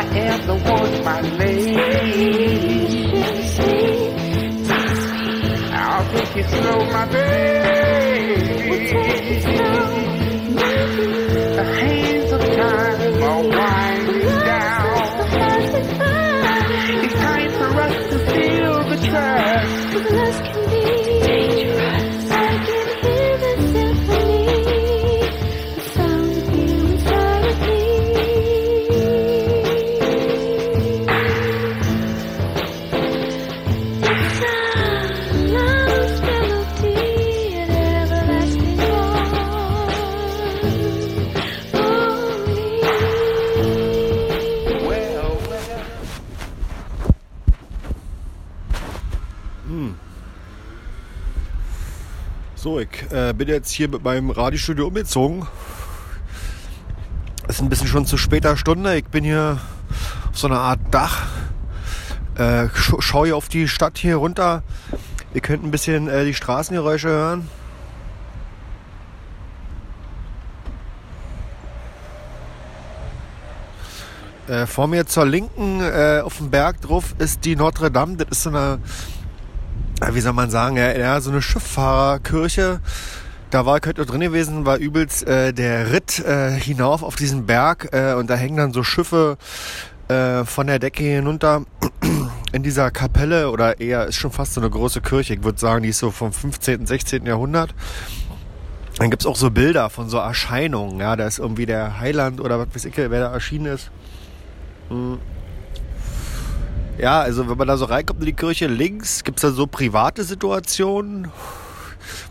I 0.03 0.19
am 0.19 0.47
the 0.49 0.55
one, 0.57 1.05
my 1.05 1.20
lady. 1.20 1.77
I'll 5.74 6.07
take 6.11 6.37
it 6.39 6.49
slow, 6.51 6.85
my 6.93 7.07
baby. 7.07 8.83
The 11.55 11.65
hands 11.79 12.33
of 12.33 12.41
time 12.41 13.23
are 13.23 13.43
winding 13.49 14.39
down. 14.45 15.07
It's 17.05 17.15
time 17.15 17.51
for 17.53 17.70
us 17.81 17.97
to 18.11 18.19
feel 18.33 18.74
the 18.91 18.97
trust. 19.07 20.52
äh, 53.13 53.35
bin 53.35 53.49
jetzt 53.49 53.71
hier 53.71 53.89
mit 53.89 54.03
meinem 54.03 54.31
Radiostudio 54.31 54.87
umgezogen. 54.87 55.47
Ist 57.49 57.61
ein 57.61 57.69
bisschen 57.69 57.89
schon 57.89 58.07
zu 58.07 58.17
später 58.17 58.57
Stunde. 58.57 58.97
Ich 58.97 59.05
bin 59.07 59.25
hier 59.25 59.61
auf 60.31 60.39
so 60.39 60.47
einer 60.47 60.61
Art 60.61 60.81
Dach. 60.91 61.27
Äh, 62.37 62.69
schau 63.01 63.25
hier 63.25 63.37
auf 63.37 63.49
die 63.49 63.69
Stadt 63.69 63.99
hier 63.99 64.17
runter. 64.17 64.63
Ihr 65.35 65.41
könnt 65.41 65.65
ein 65.65 65.71
bisschen 65.71 66.09
äh, 66.09 66.25
die 66.25 66.35
Straßengeräusche 66.35 67.09
hören. 67.09 67.49
Äh, 74.49 74.67
vor 74.67 74.89
mir 74.89 75.07
zur 75.07 75.27
Linken 75.27 75.81
äh, 75.81 76.21
auf 76.25 76.39
dem 76.39 76.51
Berg 76.51 76.81
drauf 76.81 77.15
ist 77.19 77.45
die 77.45 77.57
Notre 77.57 77.91
Dame. 77.91 78.17
Das 78.17 78.29
ist 78.31 78.43
so 78.45 78.51
eine 78.51 78.79
wie 80.12 80.20
soll 80.20 80.32
man 80.32 80.51
sagen, 80.51 80.77
ja, 80.77 81.20
so 81.20 81.31
eine 81.31 81.43
Schifffahrerkirche. 81.43 82.81
Da 83.51 83.66
war 83.66 83.74
heute 83.74 84.06
drin 84.06 84.20
gewesen, 84.20 84.64
war 84.64 84.78
übelst 84.78 85.27
äh, 85.27 85.52
der 85.52 85.93
Ritt 85.93 86.20
äh, 86.20 86.52
hinauf 86.52 87.02
auf 87.02 87.16
diesen 87.16 87.44
Berg 87.44 87.90
äh, 87.93 88.14
und 88.14 88.31
da 88.31 88.35
hängen 88.35 88.56
dann 88.56 88.73
so 88.73 88.82
Schiffe 88.82 89.36
äh, 90.09 90.44
von 90.44 90.66
der 90.66 90.78
Decke 90.78 91.05
hinunter 91.05 91.64
in 92.52 92.62
dieser 92.62 92.90
Kapelle 92.90 93.51
oder 93.51 93.78
eher 93.78 94.06
ist 94.06 94.16
schon 94.16 94.32
fast 94.32 94.55
so 94.55 94.60
eine 94.60 94.70
große 94.70 95.02
Kirche. 95.02 95.35
Ich 95.35 95.44
würde 95.44 95.59
sagen, 95.59 95.82
die 95.82 95.90
ist 95.90 95.98
so 95.98 96.10
vom 96.10 96.32
15., 96.32 96.86
16. 96.86 97.27
Jahrhundert. 97.27 97.74
Dann 98.97 99.10
gibt's 99.10 99.27
auch 99.27 99.36
so 99.36 99.51
Bilder 99.51 99.90
von 99.90 100.09
so 100.09 100.19
Erscheinungen. 100.19 100.98
Ja, 100.98 101.16
da 101.16 101.27
ist 101.27 101.39
irgendwie 101.39 101.66
der 101.66 102.01
Heiland 102.01 102.40
oder 102.40 102.59
was 102.59 102.69
weiß 102.74 102.85
ich, 102.86 102.97
wer 102.97 103.09
da 103.09 103.32
erschienen 103.32 103.66
ist. 103.66 103.90
Hm. 104.89 105.19
Ja, 107.03 107.20
also 107.20 107.51
wenn 107.51 107.59
man 107.59 107.66
da 107.66 107.77
so 107.77 107.87
reinkommt 107.87 108.20
in 108.20 108.27
die 108.27 108.33
Kirche, 108.33 108.69
links 108.69 109.24
gibt's 109.24 109.43
da 109.43 109.51
so 109.51 109.66
private 109.66 110.23
Situationen, 110.23 111.33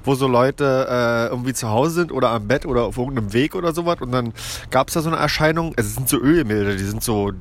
wo 0.06 0.16
so 0.16 0.28
Leute 0.30 0.88
äh, 0.90 1.28
irgendwie 1.28 1.54
zu 1.54 1.68
Hause 1.68 1.96
sind 1.96 2.14
oder 2.14 2.30
am 2.30 2.48
Bett 2.48 2.66
oder 2.66 2.84
auf 2.84 2.98
irgendeinem 2.98 3.34
Weg 3.34 3.54
oder 3.54 3.74
sowas. 3.74 3.98
Und 4.00 4.14
dann 4.14 4.32
gab's 4.70 4.94
da 4.94 5.02
so 5.02 5.10
eine 5.10 5.20
Erscheinung, 5.20 5.74
es 5.76 5.96
sind 5.96 6.08
so 6.08 6.18
Ölgemälde, 6.18 6.78
die 6.78 6.86
sind 6.86 7.04
so 7.04 7.32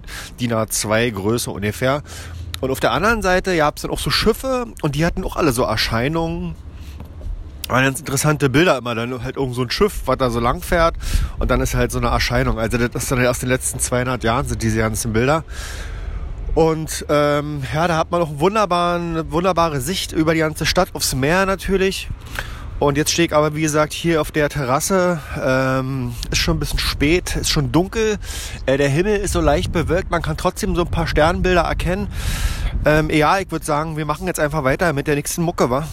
DIN 0.41 0.53
A2 0.53 1.13
Größe 1.13 1.53
ungefähr. 1.53 2.03
Und 2.61 2.73
auf 2.73 2.81
der 2.81 2.91
anderen 2.91 3.23
Seite 3.23 3.57
gab 3.57 3.77
es 3.77 3.83
dann 3.83 3.93
auch 3.93 4.01
so 4.01 4.11
Schiffe 4.11 4.67
und 4.83 4.97
die 4.97 5.07
hatten 5.07 5.23
auch 5.23 5.37
alle 5.37 5.53
so 5.53 5.63
Erscheinungen. 5.63 6.57
Waren 7.69 7.85
ganz 7.85 8.01
interessante 8.01 8.51
Bilder 8.51 8.79
immer. 8.79 8.97
Dann 8.97 9.23
halt 9.23 9.37
irgend 9.37 9.55
so 9.55 9.63
ein 9.63 9.71
Schiff, 9.71 10.03
was 10.07 10.19
da 10.19 10.31
so 10.31 10.41
lang 10.41 10.63
fährt 10.63 10.97
und 11.39 11.49
dann 11.49 11.61
ist 11.61 11.77
halt 11.77 11.93
so 11.93 11.99
eine 11.99 12.09
Erscheinung. 12.09 12.59
Also 12.59 12.77
das 12.77 13.05
ist 13.05 13.13
dann 13.13 13.25
aus 13.25 13.39
den 13.39 13.51
letzten 13.51 13.79
200 13.79 14.25
Jahren 14.25 14.49
sind 14.49 14.61
diese 14.65 14.79
ganzen 14.79 15.13
Bilder. 15.13 15.45
Und 16.55 17.07
ähm, 17.09 17.63
ja, 17.73 17.87
da 17.87 17.97
hat 17.97 18.11
man 18.11 18.41
wunderbaren, 18.41 19.11
eine 19.11 19.33
wunderbare 19.33 19.81
Sicht 19.81 20.13
über 20.13 20.35
die 20.35 20.41
ganze 20.41 20.67
Stadt, 20.67 20.89
aufs 20.95 21.15
Meer 21.15 21.47
natürlich. 21.47 22.09
Und 22.81 22.97
jetzt 22.97 23.13
stehe 23.13 23.27
ich 23.27 23.35
aber, 23.35 23.55
wie 23.55 23.61
gesagt, 23.61 23.93
hier 23.93 24.23
auf 24.23 24.33
der 24.33 24.49
Terrasse. 24.49 25.21
Ähm, 25.39 26.15
ist 26.31 26.39
schon 26.39 26.57
ein 26.57 26.61
bisschen 26.61 26.79
spät, 26.79 27.37
ist 27.37 27.51
schon 27.51 27.71
dunkel. 27.73 28.17
Äh, 28.65 28.79
der 28.79 28.89
Himmel 28.89 29.17
ist 29.17 29.33
so 29.33 29.41
leicht 29.43 29.71
bewölkt. 29.71 30.11
Man 30.11 30.23
kann 30.23 30.39
trotzdem 30.39 30.75
so 30.75 30.83
ein 30.83 30.91
paar 30.91 31.07
Sternbilder 31.07 31.61
erkennen. 31.61 32.09
Ähm, 32.87 33.11
ja, 33.11 33.39
ich 33.39 33.51
würde 33.51 33.67
sagen, 33.67 33.99
wir 33.99 34.07
machen 34.07 34.27
jetzt 34.27 34.41
einfach 34.41 34.65
weiter 34.65 34.95
mit 34.95 35.07
der 35.07 35.17
nächsten 35.17 35.43
Mucke, 35.43 35.69
wa? 35.69 35.87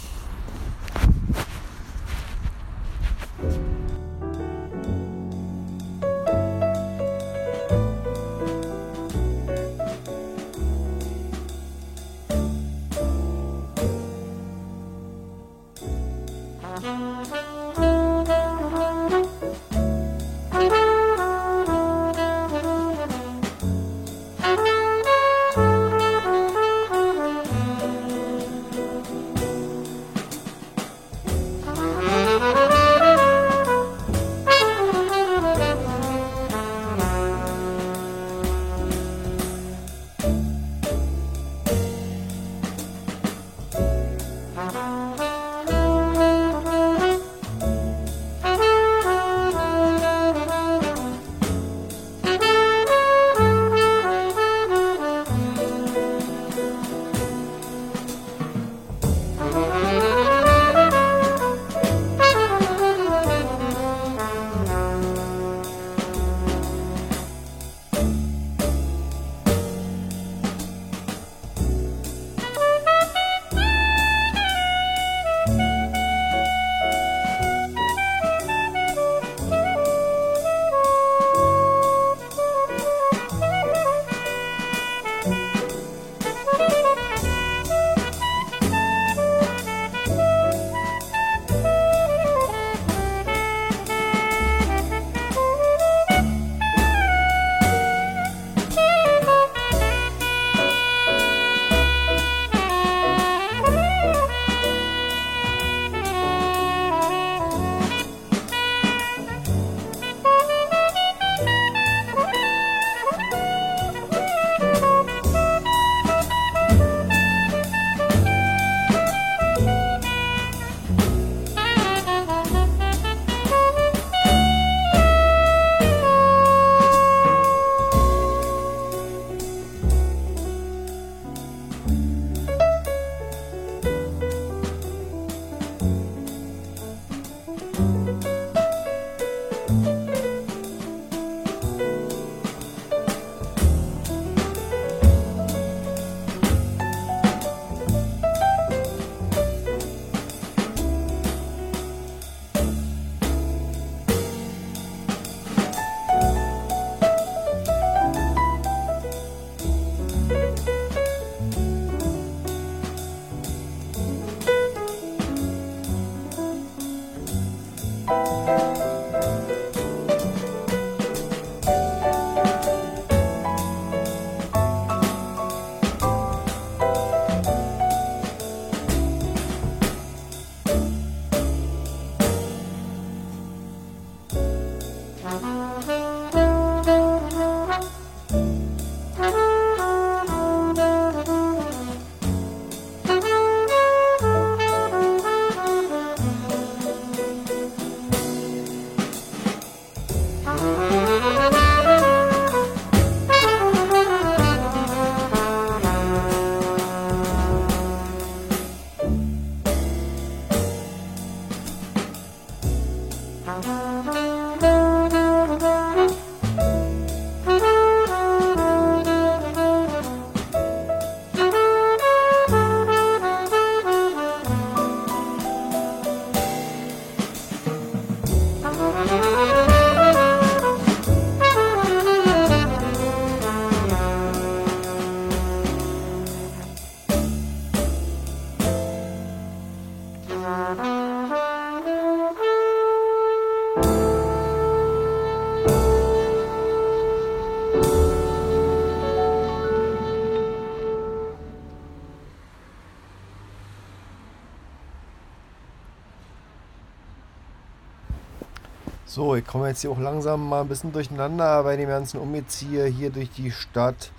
So, 259.17 259.33
ich 259.33 259.47
komme 259.47 259.69
jetzt 259.69 259.81
hier 259.81 259.89
auch 259.89 259.97
langsam 259.97 260.47
mal 260.47 260.61
ein 260.61 260.67
bisschen 260.67 260.93
durcheinander 260.93 261.63
bei 261.63 261.75
dem 261.75 261.89
ganzen 261.89 262.19
Umgezieher 262.19 262.85
hier 262.85 263.09
durch 263.09 263.31
die 263.31 263.49
Stadt. 263.49 264.11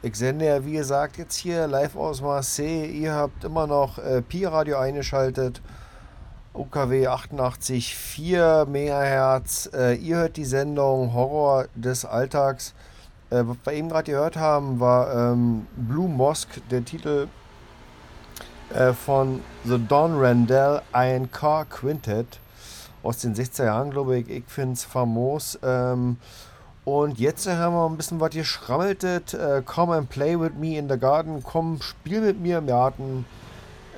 Ich 0.00 0.16
sende 0.16 0.46
ja, 0.46 0.64
wie 0.64 0.72
gesagt, 0.72 1.18
jetzt 1.18 1.36
hier 1.36 1.66
live 1.66 1.94
aus 1.94 2.22
Marseille. 2.22 2.86
Ihr 2.86 3.12
habt 3.12 3.44
immer 3.44 3.66
noch 3.66 3.98
äh, 3.98 4.22
Pi-Radio 4.22 4.78
eingeschaltet. 4.78 5.60
UKW 6.54 7.06
88,4 7.06 8.64
MHz. 8.64 9.68
Äh, 9.74 9.96
ihr 9.96 10.16
hört 10.16 10.38
die 10.38 10.46
Sendung 10.46 11.12
Horror 11.12 11.66
des 11.74 12.06
Alltags. 12.06 12.72
Äh, 13.28 13.42
was 13.44 13.58
wir 13.62 13.74
eben 13.74 13.90
gerade 13.90 14.10
gehört 14.10 14.38
haben, 14.38 14.80
war 14.80 15.32
ähm, 15.32 15.66
Blue 15.76 16.08
Mosque, 16.08 16.62
der 16.70 16.82
Titel 16.82 17.28
äh, 18.72 18.94
von 18.94 19.42
The 19.66 19.78
Don 19.86 20.18
Randell, 20.18 20.80
Iron 20.94 21.30
Car 21.30 21.66
Quintet 21.66 22.40
aus 23.06 23.18
den 23.18 23.34
60er 23.34 23.64
Jahren, 23.64 23.90
glaube 23.90 24.18
ich. 24.18 24.28
Ich 24.28 24.44
finde 24.46 24.74
es 24.74 24.84
famos. 24.84 25.58
Ähm, 25.62 26.16
und 26.84 27.18
jetzt 27.18 27.48
haben 27.48 27.74
wir 27.74 27.88
ein 27.88 27.96
bisschen 27.96 28.20
was 28.20 28.32
hier 28.32 28.44
schrammeltet. 28.44 29.34
Äh, 29.34 29.62
come 29.64 29.94
and 29.94 30.08
play 30.08 30.38
with 30.38 30.52
me 30.58 30.76
in 30.76 30.88
the 30.88 30.98
garden. 30.98 31.42
Komm, 31.42 31.80
spiel 31.80 32.20
mit 32.20 32.40
mir 32.40 32.58
im 32.58 32.66
Garten. 32.66 33.24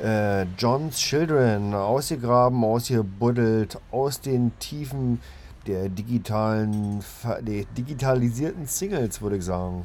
Äh, 0.02 0.44
John's 0.56 0.98
Children 0.98 1.74
ausgegraben, 1.74 2.62
ausgebuddelt 2.62 3.78
aus 3.90 4.20
den 4.20 4.52
Tiefen 4.58 5.20
der 5.66 5.88
digitalen, 5.88 7.04
der 7.40 7.64
digitalisierten 7.76 8.66
Singles, 8.66 9.20
würde 9.20 9.36
ich 9.36 9.44
sagen. 9.44 9.84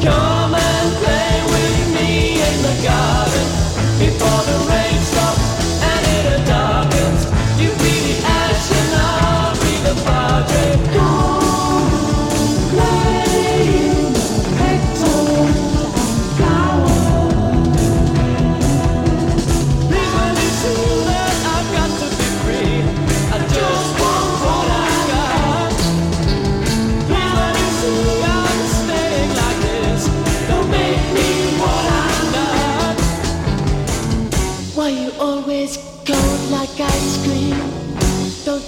come 0.00 0.49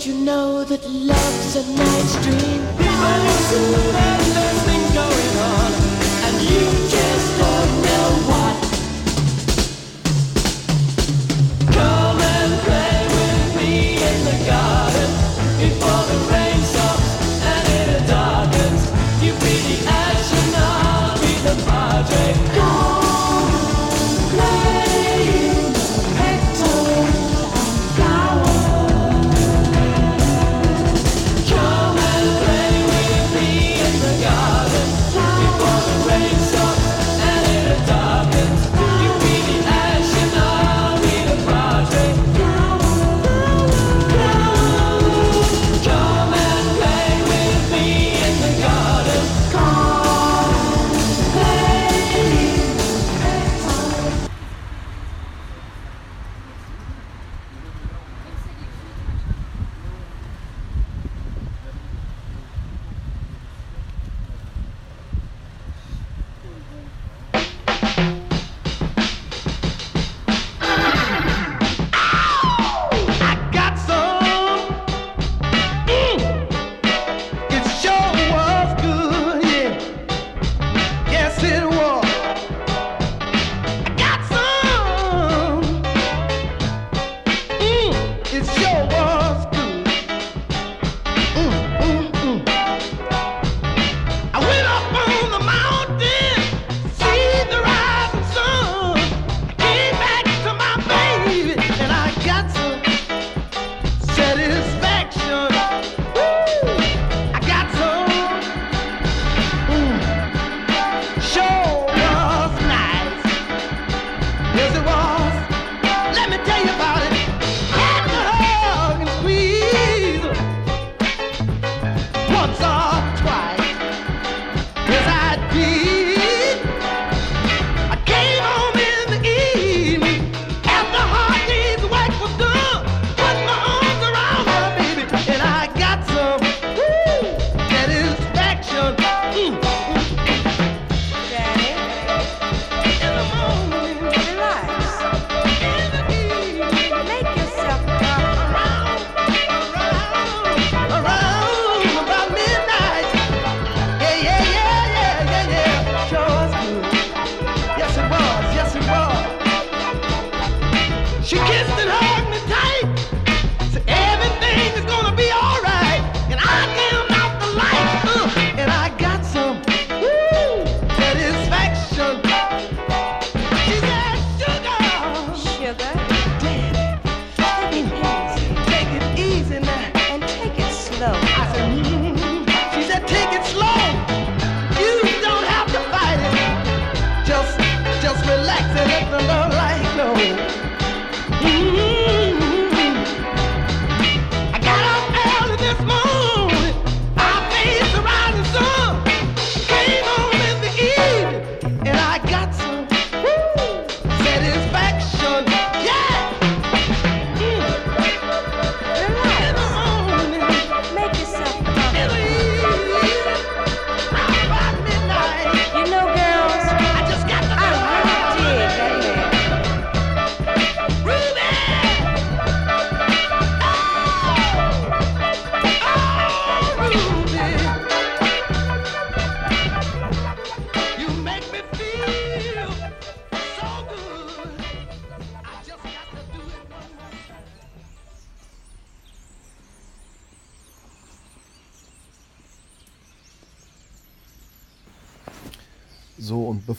You 0.04 0.14
know 0.14 0.64
that 0.64 0.84
love's 0.84 1.54
a 1.54 1.62
night's 1.78 2.14
dream? 2.24 2.66
People 2.76 3.14
listen 3.22 3.94
and 3.94 4.22
there's 4.34 4.62
things 4.64 4.94
going 4.94 5.36
on. 5.38 5.71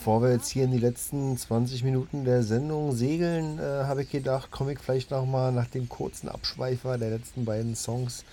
Bevor 0.03 0.21
wir 0.21 0.33
jetzt 0.33 0.49
hier 0.49 0.65
in 0.65 0.71
die 0.71 0.79
letzten 0.79 1.37
20 1.37 1.85
Minuten 1.85 2.25
der 2.25 2.43
Sendung 2.43 2.91
segeln, 2.91 3.57
äh, 3.57 3.85
habe 3.85 4.01
ich 4.01 4.09
gedacht, 4.09 4.51
komme 4.51 4.73
ich 4.73 4.79
vielleicht 4.79 5.11
nochmal 5.11 5.53
nach 5.53 5.67
dem 5.67 5.87
kurzen 5.87 6.27
Abschweifer 6.27 6.97
der 6.97 7.11
letzten 7.11 7.45
beiden 7.45 7.73
Songs 7.73 8.25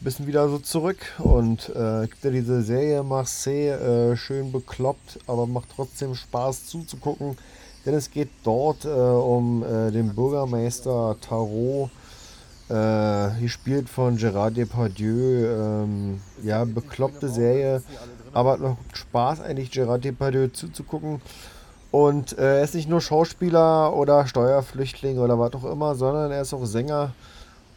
ein 0.00 0.04
bisschen 0.04 0.26
wieder 0.26 0.48
so 0.48 0.58
zurück. 0.58 0.98
Und 1.20 1.68
äh, 1.68 2.08
gibt 2.08 2.24
ja 2.24 2.30
diese 2.32 2.62
Serie 2.62 3.04
Marseille, 3.04 3.74
äh, 4.10 4.16
schön 4.16 4.50
bekloppt, 4.50 5.20
aber 5.28 5.46
macht 5.46 5.68
trotzdem 5.76 6.16
Spaß 6.16 6.66
zuzugucken. 6.66 7.36
Denn 7.86 7.94
es 7.94 8.10
geht 8.10 8.30
dort 8.42 8.84
äh, 8.84 8.88
um 8.88 9.62
äh, 9.62 9.92
den 9.92 10.16
Bürgermeister 10.16 11.16
Tarot, 11.20 11.90
äh, 12.68 13.40
gespielt 13.40 13.88
von 13.88 14.16
Gerard 14.16 14.56
Depardieu. 14.56 15.46
Ähm, 15.46 16.20
ja, 16.42 16.64
bekloppte 16.64 17.28
Serie, 17.28 17.84
aber 18.34 18.58
noch 18.58 18.76
Spaß 18.92 19.40
eigentlich 19.40 19.70
Gerard 19.70 20.04
Depardieu 20.04 20.48
zuzugucken. 20.48 21.22
Und 21.90 22.36
äh, 22.36 22.58
er 22.58 22.64
ist 22.64 22.74
nicht 22.74 22.88
nur 22.88 23.00
Schauspieler 23.00 23.94
oder 23.94 24.26
Steuerflüchtling 24.26 25.18
oder 25.18 25.38
was 25.38 25.54
auch 25.54 25.64
immer, 25.64 25.94
sondern 25.94 26.32
er 26.32 26.42
ist 26.42 26.52
auch 26.52 26.64
Sänger 26.64 27.12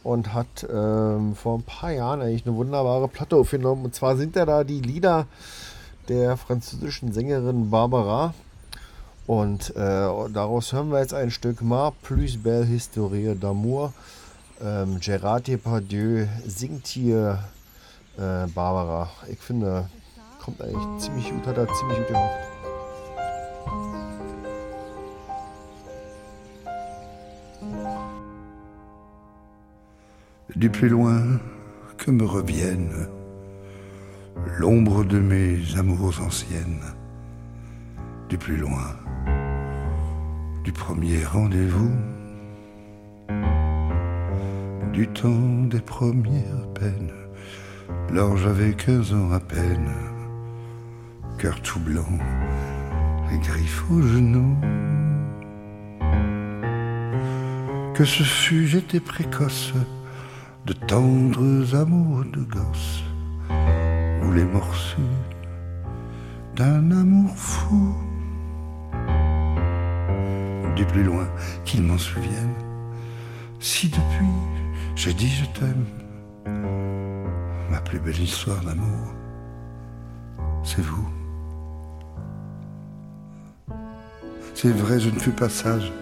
und 0.02 0.34
hat 0.34 0.66
ähm, 0.68 1.36
vor 1.36 1.58
ein 1.58 1.62
paar 1.62 1.92
Jahren 1.92 2.20
eigentlich 2.20 2.46
eine 2.46 2.56
wunderbare 2.56 3.06
Platte 3.08 3.36
aufgenommen. 3.36 3.84
Und 3.84 3.94
zwar 3.94 4.16
sind 4.16 4.34
ja 4.34 4.44
da 4.44 4.64
die 4.64 4.80
Lieder 4.80 5.26
der 6.08 6.36
französischen 6.36 7.12
Sängerin 7.12 7.70
Barbara. 7.70 8.34
Und 9.28 9.70
äh, 9.76 10.08
daraus 10.32 10.72
hören 10.72 10.90
wir 10.90 11.00
jetzt 11.00 11.14
ein 11.14 11.30
Stück 11.30 11.62
Ma 11.62 11.92
plus 12.02 12.42
belle 12.42 12.64
Historie 12.64 13.36
d'amour. 13.40 13.92
Ähm, 14.60 14.98
Gerard 15.00 15.46
Depardieu 15.46 16.26
singt 16.46 16.86
hier 16.88 17.44
äh, 18.16 18.46
Barbara. 18.48 19.10
Ich 19.30 19.38
finde, 19.38 19.88
ziemlich 20.98 21.32
er 21.58 21.68
ziemlich 21.74 21.98
gut 21.98 22.08
gemacht. 22.08 22.30
du 30.56 30.70
plus 30.70 30.88
loin 30.88 31.38
que 31.98 32.10
me 32.10 32.24
revienne 32.24 33.06
l'ombre 34.58 35.04
de 35.04 35.20
mes 35.20 35.78
amours 35.78 36.20
anciennes, 36.20 36.82
du 38.28 38.38
plus 38.38 38.56
loin 38.56 38.96
du 40.68 40.72
premier 40.72 41.24
rendez-vous, 41.24 41.96
du 44.92 45.08
temps 45.08 45.64
des 45.70 45.80
premières 45.80 46.68
peines, 46.74 47.14
lors 48.12 48.36
j'avais 48.36 48.74
15 48.74 49.14
ans 49.14 49.32
à 49.32 49.40
peine, 49.40 49.90
cœur 51.38 51.60
tout 51.62 51.78
blanc, 51.78 52.18
les 53.30 53.38
griffes 53.38 53.84
aux 53.92 54.02
genoux. 54.02 54.56
Que 57.94 58.04
ce 58.04 58.24
fut, 58.24 58.66
j'étais 58.66 58.98
précoce, 58.98 59.72
de 60.66 60.72
tendres 60.72 61.76
amours 61.76 62.24
de 62.24 62.42
gosse, 62.42 63.04
ou 64.24 64.32
les 64.32 64.44
morsures 64.44 64.98
d'un 66.56 66.90
amour 66.90 67.36
fou. 67.36 67.94
Du 70.74 70.84
plus 70.86 71.04
loin 71.04 71.28
qu'ils 71.64 71.82
m'en 71.82 71.98
souviennent, 71.98 72.54
si 73.60 73.88
depuis 73.88 74.34
j'ai 74.96 75.14
dit 75.14 75.30
je 75.30 75.44
t'aime, 75.58 75.86
ma 77.70 77.80
plus 77.80 78.00
belle 78.00 78.20
histoire 78.20 78.60
d'amour, 78.64 79.14
c'est 80.64 80.82
vous. 80.82 81.17
C'est 84.60 84.72
vrai, 84.72 84.98
je 84.98 85.08
ne 85.08 85.20
fus 85.20 85.30
pas 85.30 85.48
sage, 85.48 85.92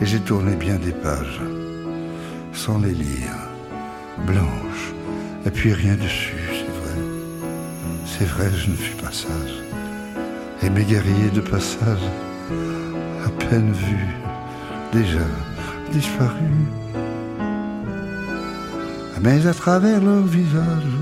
et 0.00 0.06
j'ai 0.06 0.20
tourné 0.20 0.56
bien 0.56 0.76
des 0.76 0.90
pages, 0.90 1.42
sans 2.54 2.78
les 2.78 2.94
lire 2.94 3.36
blanche, 4.26 4.94
et 5.44 5.50
puis 5.50 5.74
rien 5.74 5.96
dessus, 5.96 6.48
c'est 6.48 6.72
vrai. 6.80 6.96
C'est 8.06 8.24
vrai, 8.24 8.48
je 8.56 8.70
ne 8.70 8.76
fus 8.76 8.96
pas 8.96 9.12
sage. 9.12 9.54
Et 10.62 10.70
mes 10.70 10.84
guerriers 10.84 11.28
de 11.34 11.42
passage, 11.42 12.00
à 13.26 13.28
peine 13.44 13.70
vus, 13.70 14.16
déjà 14.94 15.26
disparus. 15.92 16.40
Mais 19.20 19.46
à 19.46 19.52
travers 19.52 20.00
leur 20.00 20.22
visage, 20.22 20.94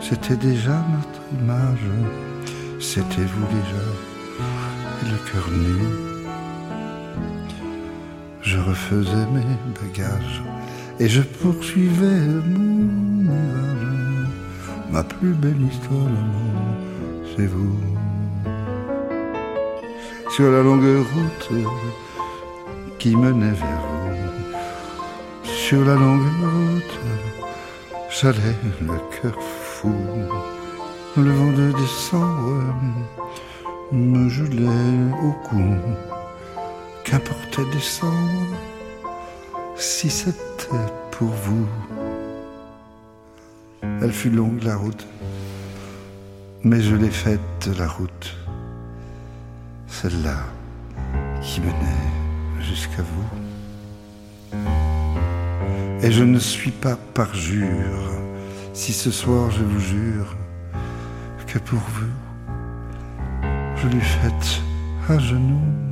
c'était 0.00 0.34
déjà 0.34 0.76
notre 0.90 1.40
image, 1.40 1.86
c'était 2.80 3.22
vous 3.22 3.46
déjà, 3.46 3.86
et 5.02 5.10
le 5.12 5.30
cœur 5.30 5.48
nu. 5.52 6.05
Refaisais 8.66 9.26
mes 9.32 9.44
bagages 9.80 10.42
et 10.98 11.08
je 11.08 11.22
poursuivais 11.22 12.26
mon 12.44 12.82
mirage. 13.22 14.28
Ma 14.90 15.04
plus 15.04 15.34
belle 15.34 15.62
histoire 15.70 16.06
d'amour, 16.14 16.74
c'est 17.36 17.46
vous. 17.46 17.78
Sur 20.34 20.50
la 20.50 20.62
longue 20.64 21.06
route 21.14 21.48
qui 22.98 23.14
menait 23.14 23.52
vers 23.52 23.84
vous, 23.88 24.58
sur 25.44 25.84
la 25.84 25.94
longue 25.94 26.26
route, 26.42 26.98
j'allais 28.10 28.58
le 28.80 28.98
cœur 29.14 29.40
fou. 29.40 29.94
Le 31.16 31.30
vent 31.30 31.52
de 31.52 31.70
décembre 31.70 32.74
me 33.92 34.28
gelait 34.28 35.14
au 35.22 35.32
cou. 35.48 35.62
Si 39.76 40.10
c'était 40.10 40.92
pour 41.12 41.28
vous. 41.28 41.66
Elle 43.82 44.12
fut 44.12 44.28
longue 44.28 44.62
la 44.62 44.76
route, 44.76 45.06
mais 46.62 46.82
je 46.82 46.94
l'ai 46.94 47.10
faite 47.10 47.70
la 47.78 47.88
route, 47.88 48.36
celle-là 49.86 50.36
qui 51.40 51.62
menait 51.62 52.12
jusqu'à 52.60 53.02
vous. 53.02 54.58
Et 56.02 56.12
je 56.12 56.24
ne 56.24 56.38
suis 56.38 56.72
pas 56.72 56.96
parjure 57.14 58.10
si 58.74 58.92
ce 58.92 59.10
soir 59.10 59.50
je 59.50 59.62
vous 59.62 59.80
jure 59.80 60.36
que 61.46 61.58
pour 61.58 61.78
vous, 61.78 62.12
je 63.76 63.88
l'ai 63.88 64.00
faite 64.00 64.60
à 65.08 65.18
genoux. 65.18 65.85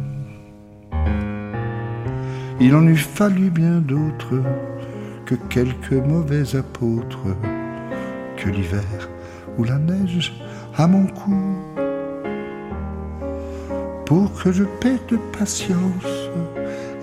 Il 2.66 2.74
en 2.74 2.86
eût 2.86 2.96
fallu 2.96 3.50
bien 3.50 3.82
d'autres 3.82 4.40
que 5.26 5.34
quelques 5.50 5.92
mauvais 5.92 6.56
apôtres, 6.56 7.26
que 8.38 8.48
l'hiver 8.48 9.10
ou 9.58 9.64
la 9.64 9.76
neige 9.76 10.32
à 10.74 10.86
mon 10.86 11.04
cou, 11.04 11.36
pour 14.06 14.32
que 14.32 14.50
je 14.50 14.64
perde 14.80 15.18
patience 15.38 16.30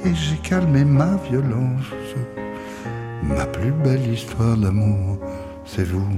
et 0.04 0.16
j'ai 0.16 0.38
calmé 0.38 0.84
ma 0.84 1.16
violence. 1.30 1.94
Ma 3.22 3.46
plus 3.46 3.72
belle 3.72 4.12
histoire 4.12 4.58
d'amour, 4.58 5.20
c'est 5.68 5.88
vous. 5.88 6.10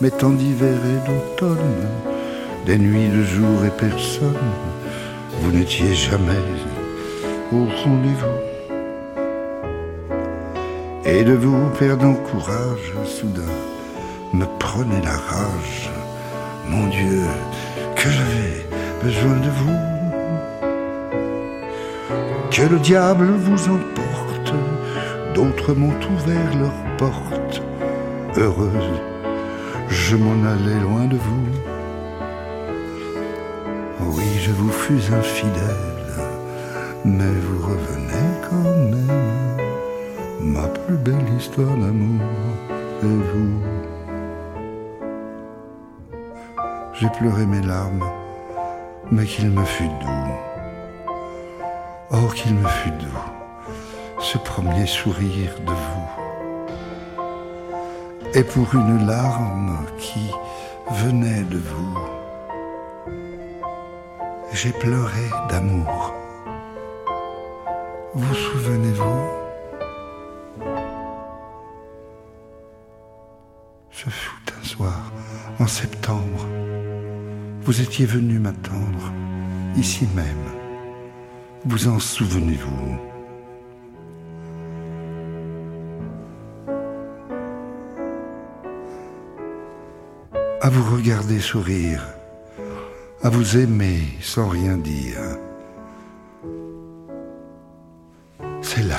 Mes 0.00 0.10
temps 0.10 0.30
d'hiver 0.30 0.78
et 0.94 1.08
d'automne, 1.08 1.86
des 2.66 2.76
nuits 2.76 3.08
de 3.08 3.22
jour 3.22 3.64
et 3.64 3.78
personne, 3.78 4.50
vous 5.40 5.52
n'étiez 5.52 5.94
jamais 5.94 6.42
au 7.52 7.64
rendez-vous. 7.84 8.40
Et 11.04 11.22
de 11.24 11.34
vous 11.34 11.68
perdant 11.78 12.14
courage, 12.14 12.92
soudain 13.04 13.42
me 14.32 14.46
prenait 14.58 15.02
la 15.02 15.16
rage. 15.16 15.90
Mon 16.68 16.86
Dieu, 16.88 17.22
que 17.94 18.08
j'avais 18.08 18.66
besoin 19.02 19.36
de 19.36 19.50
vous. 19.60 19.94
Que 22.50 22.62
le 22.62 22.78
diable 22.78 23.26
vous 23.26 23.68
emporte, 23.68 24.54
d'autres 25.34 25.74
m'ont 25.74 25.98
ouvert 26.14 26.56
leurs 26.58 26.96
portes. 26.96 27.62
Heureuse, 28.36 29.00
je 29.88 30.16
m'en 30.16 30.38
allais 30.48 30.80
loin 30.80 31.04
de 31.04 31.16
vous. 31.16 31.46
Oui, 34.00 34.28
je 34.40 34.50
vous 34.52 34.70
fus 34.70 35.12
infidèle, 35.12 35.93
mais 37.04 37.34
vous 37.46 37.66
revenez 37.66 38.30
quand 38.48 38.70
même. 38.90 39.58
Ma 40.40 40.68
plus 40.68 40.96
belle 40.96 41.28
histoire 41.38 41.76
d'amour, 41.76 42.20
c'est 43.00 43.06
vous. 43.06 43.60
J'ai 46.94 47.08
pleuré 47.10 47.44
mes 47.46 47.60
larmes, 47.62 48.04
mais 49.10 49.24
qu'il 49.26 49.50
me 49.50 49.64
fut 49.64 49.88
doux. 49.88 50.32
Oh, 52.10 52.28
qu'il 52.34 52.54
me 52.54 52.68
fut 52.68 52.90
doux, 52.90 53.24
ce 54.20 54.38
premier 54.38 54.86
sourire 54.86 55.54
de 55.66 55.72
vous. 55.72 56.08
Et 58.34 58.44
pour 58.44 58.74
une 58.74 59.06
larme 59.06 59.84
qui 59.98 60.30
venait 60.90 61.42
de 61.42 61.58
vous, 61.58 61.98
j'ai 64.52 64.72
pleuré 64.72 65.28
d'amour. 65.50 66.03
Vous 68.16 68.34
souvenez-vous 68.34 69.28
Ce 73.90 74.08
fut 74.08 74.52
un 74.56 74.64
soir, 74.64 75.12
en 75.58 75.66
septembre. 75.66 76.46
Vous 77.62 77.80
étiez 77.80 78.06
venu 78.06 78.38
m'attendre, 78.38 79.12
ici 79.76 80.06
même. 80.14 80.24
Vous 81.64 81.88
en 81.88 81.98
souvenez-vous 81.98 82.96
À 90.60 90.70
vous 90.70 90.94
regarder 90.96 91.40
sourire, 91.40 92.06
à 93.24 93.28
vous 93.28 93.56
aimer 93.56 94.02
sans 94.20 94.48
rien 94.48 94.76
dire. 94.76 95.43
C'est 98.66 98.82
là 98.82 98.98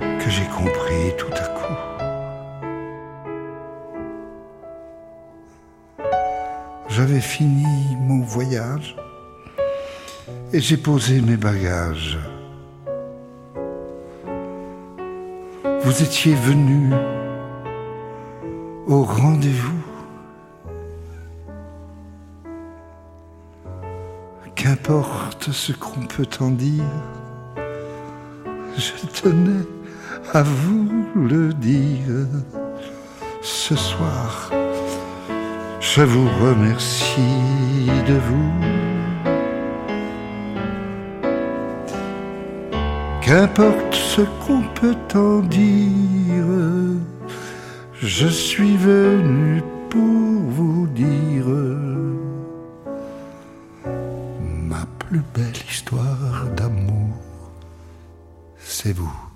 que 0.00 0.30
j'ai 0.30 0.46
compris 0.46 1.14
tout 1.18 1.30
à 1.34 1.48
coup. 1.48 1.76
J'avais 6.88 7.20
fini 7.20 7.94
mon 8.00 8.22
voyage 8.22 8.96
et 10.54 10.60
j'ai 10.60 10.78
posé 10.78 11.20
mes 11.20 11.36
bagages. 11.36 12.18
Vous 15.82 16.02
étiez 16.02 16.34
venu 16.34 16.94
au 18.86 19.02
rendez-vous. 19.02 19.84
Qu'importe 24.54 25.52
ce 25.52 25.72
qu'on 25.72 26.06
peut 26.06 26.28
en 26.40 26.50
dire, 26.50 26.84
je 28.78 28.92
tenais 29.20 29.66
à 30.32 30.42
vous 30.42 31.06
le 31.16 31.52
dire 31.52 32.26
ce 33.42 33.74
soir. 33.74 34.52
Je 35.80 36.02
vous 36.02 36.28
remercie 36.44 37.86
de 38.06 38.14
vous. 38.28 38.52
Qu'importe 43.20 43.94
ce 43.94 44.22
qu'on 44.40 44.62
peut 44.80 44.96
en 45.14 45.40
dire, 45.40 46.46
je 48.00 48.28
suis 48.28 48.76
venu 48.76 49.62
pour 49.90 50.00
vous 50.56 50.86
dire 50.94 51.46
ma 54.68 54.84
plus 54.98 55.22
belle 55.34 55.62
histoire 55.68 55.77
Vous. 58.92 59.27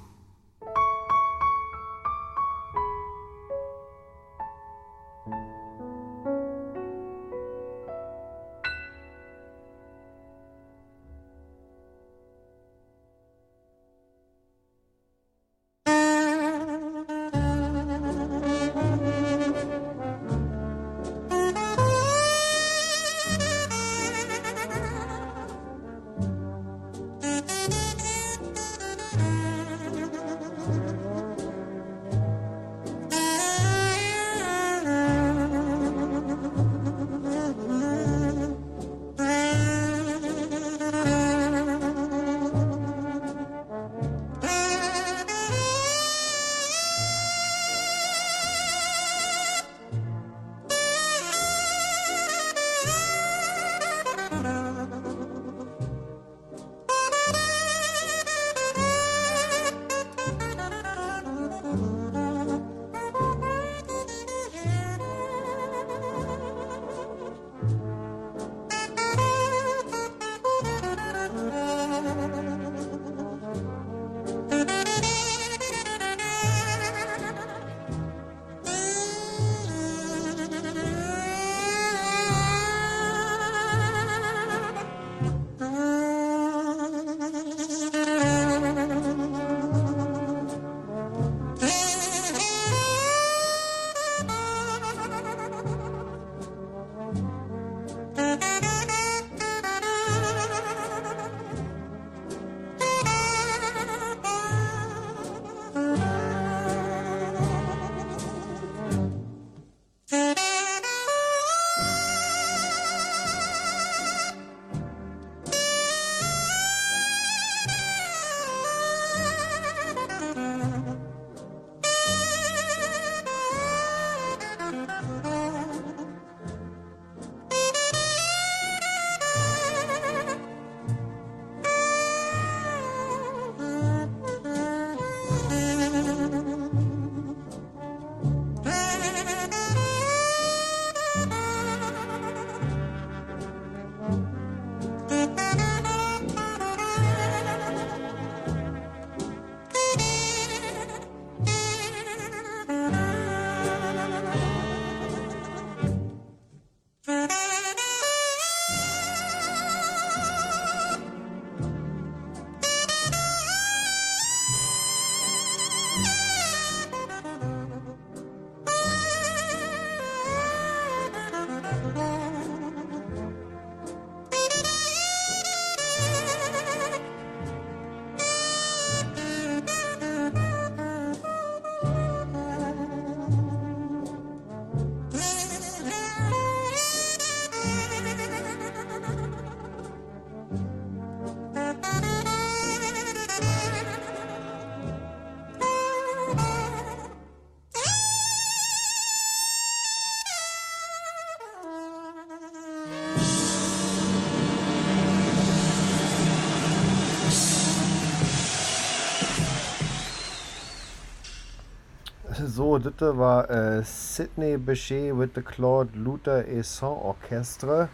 Das 212.78 212.94
war 213.18 213.50
äh, 213.50 213.82
Sidney 213.84 214.56
Bechet 214.56 215.18
with 215.18 215.30
the 215.34 215.42
Claude 215.42 215.90
Luther 215.94 216.46
et 216.48 216.64
Son 216.64 216.96
Orchestre 216.96 217.88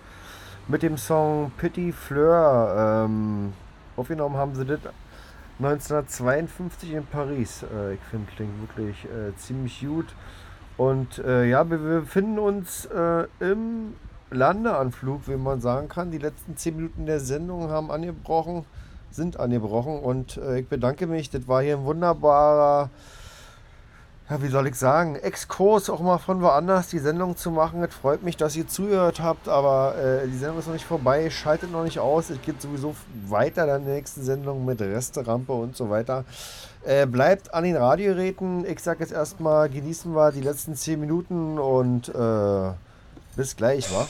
mit 0.69 0.83
dem 0.83 0.97
Song 0.97 1.51
Petit 1.57 1.93
Fleur. 1.93 3.05
Ähm, 3.07 3.53
aufgenommen 3.97 4.37
haben 4.37 4.55
sie 4.55 4.65
das 4.65 4.79
1952 5.59 6.93
in 6.93 7.07
Paris. 7.07 7.65
Äh, 7.65 7.95
ich 7.95 8.01
finde, 8.11 8.31
klingt 8.31 8.61
wirklich 8.61 9.05
äh, 9.07 9.35
ziemlich 9.37 9.81
gut. 9.81 10.07
Und 10.77 11.17
ja, 11.17 11.69
wir, 11.69 11.79
befinden 11.79 12.39
uns 12.39 12.89
im 13.41 13.95
Landeanflug, 14.31 15.27
wie 15.27 15.37
man 15.37 15.61
sagen 15.61 15.89
kann. 15.89 16.11
Die 16.11 16.19
letzten 16.19 16.57
10 16.57 16.77
Minuten 16.77 17.07
der 17.07 17.19
Sendung 17.19 17.71
haben 17.71 17.91
angebrochen, 17.91 18.65
sind 19.11 19.41
angebrochen. 19.41 19.99
Und 19.99 20.37
äh, 20.37 20.61
ich 20.61 20.69
bedanke 20.69 21.09
mich. 21.09 21.31
Das 21.31 21.49
war 21.49 21.63
hier 21.63 21.79
ein 21.79 21.85
wunderbarer 21.85 22.91
ja, 24.31 24.43
wie 24.43 24.49
soll 24.49 24.67
ich 24.67 24.75
sagen, 24.75 25.17
Exkurs 25.17 25.89
auch 25.89 26.01
mal 26.01 26.19
von 26.19 26.43
woanders 26.43 26.89
die 26.89 26.99
Sendung 26.99 27.37
zu 27.37 27.51
machen. 27.51 27.83
Es 27.83 27.95
freut 27.95 28.23
mich, 28.23 28.37
dass 28.37 28.57
ihr 28.57 28.69
zugehört 28.69 29.21
habt, 29.21 29.49
aber 29.49 29.95
äh, 29.97 30.29
die 30.29 30.37
Sendung 30.37 30.59
ist 30.59 30.67
noch 30.67 30.75
nicht 30.75 30.85
vorbei. 30.85 31.31
Schaltet 31.31 31.73
noch 31.73 31.83
nicht 31.83 31.99
aus. 31.99 32.29
Es 32.29 32.41
geht 32.43 32.61
sowieso 32.61 32.95
weiter 33.27 33.63
in 33.63 33.85
der 33.85 33.95
nächsten 33.95 34.23
Sendung 34.23 34.67
mit 34.67 34.83
Resterampe 34.83 35.53
und 35.53 35.77
so 35.77 35.89
weiter. 35.89 36.25
Äh, 36.85 37.07
bleibt 37.07 37.55
an 37.55 37.65
den 37.65 37.77
Radiogeräten. 37.77 38.67
Ich 38.67 38.81
sage 38.81 39.01
jetzt 39.01 39.13
erstmal, 39.13 39.71
genießen 39.71 40.15
wir 40.15 40.31
die 40.31 40.43
letzten 40.43 40.75
10 40.75 41.01
Minuten 41.01 41.59
und 41.59 42.11
äh, 42.11 42.73
bis 43.35 43.57
gleich, 43.57 43.91
wa? 43.93 44.07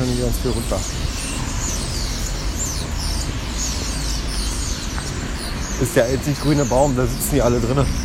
Wahrscheinlich 0.00 0.24
ganz 0.24 0.38
viel 0.38 0.50
runter. 0.50 0.80
Ist 5.80 5.96
der 5.96 6.04
einzig 6.06 6.40
grüne 6.40 6.64
Baum, 6.64 6.96
da 6.96 7.06
sitzen 7.06 7.34
die 7.34 7.42
alle 7.42 7.60
drinnen. 7.60 7.99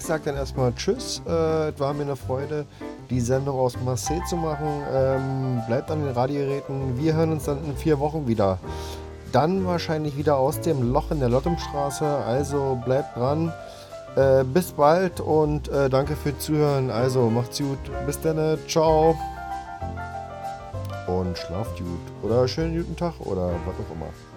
Ich 0.00 0.06
sag 0.06 0.24
dann 0.24 0.34
erstmal 0.34 0.74
Tschüss. 0.74 1.22
Äh, 1.26 1.68
es 1.68 1.78
war 1.78 1.92
mir 1.92 2.02
eine 2.02 2.16
Freude, 2.16 2.64
die 3.10 3.20
Sendung 3.20 3.58
aus 3.58 3.76
Marseille 3.84 4.22
zu 4.28 4.36
machen. 4.36 4.82
Ähm, 4.92 5.62
bleibt 5.66 5.90
an 5.90 6.02
den 6.02 6.14
Radiogeräten. 6.14 6.98
Wir 6.98 7.14
hören 7.14 7.32
uns 7.32 7.44
dann 7.44 7.62
in 7.64 7.76
vier 7.76 7.98
Wochen 8.00 8.26
wieder. 8.26 8.58
Dann 9.30 9.66
wahrscheinlich 9.66 10.16
wieder 10.16 10.36
aus 10.36 10.60
dem 10.60 10.90
Loch 10.92 11.10
in 11.10 11.20
der 11.20 11.28
Lottumstraße. 11.28 12.06
Also 12.06 12.80
bleibt 12.84 13.16
dran. 13.16 13.52
Äh, 14.16 14.42
bis 14.42 14.72
bald 14.72 15.20
und 15.20 15.68
äh, 15.68 15.90
danke 15.90 16.16
für 16.16 16.36
Zuhören. 16.38 16.90
Also 16.90 17.28
macht's 17.28 17.58
gut. 17.58 17.78
Bis 18.06 18.18
dann. 18.20 18.58
Ciao. 18.66 19.14
Und 21.06 21.36
schlaft 21.36 21.78
gut. 21.78 22.00
Oder 22.22 22.48
schönen 22.48 22.76
guten 22.76 22.96
Tag 22.96 23.14
oder 23.20 23.50
was 23.66 23.74
auch 23.74 23.94
immer. 23.94 24.29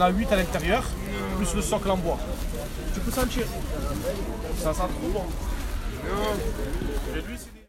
En 0.00 0.04
a 0.04 0.10
8 0.10 0.32
à 0.32 0.36
l'intérieur, 0.36 0.82
plus 1.36 1.54
le 1.54 1.62
socle 1.62 1.90
en 1.90 1.96
bois. 1.96 2.18
Tu 2.94 3.00
peux 3.00 3.10
sentir. 3.10 3.44
Ça 4.62 4.72
sent 4.72 4.80
trop 4.80 5.08
bon. 5.12 5.24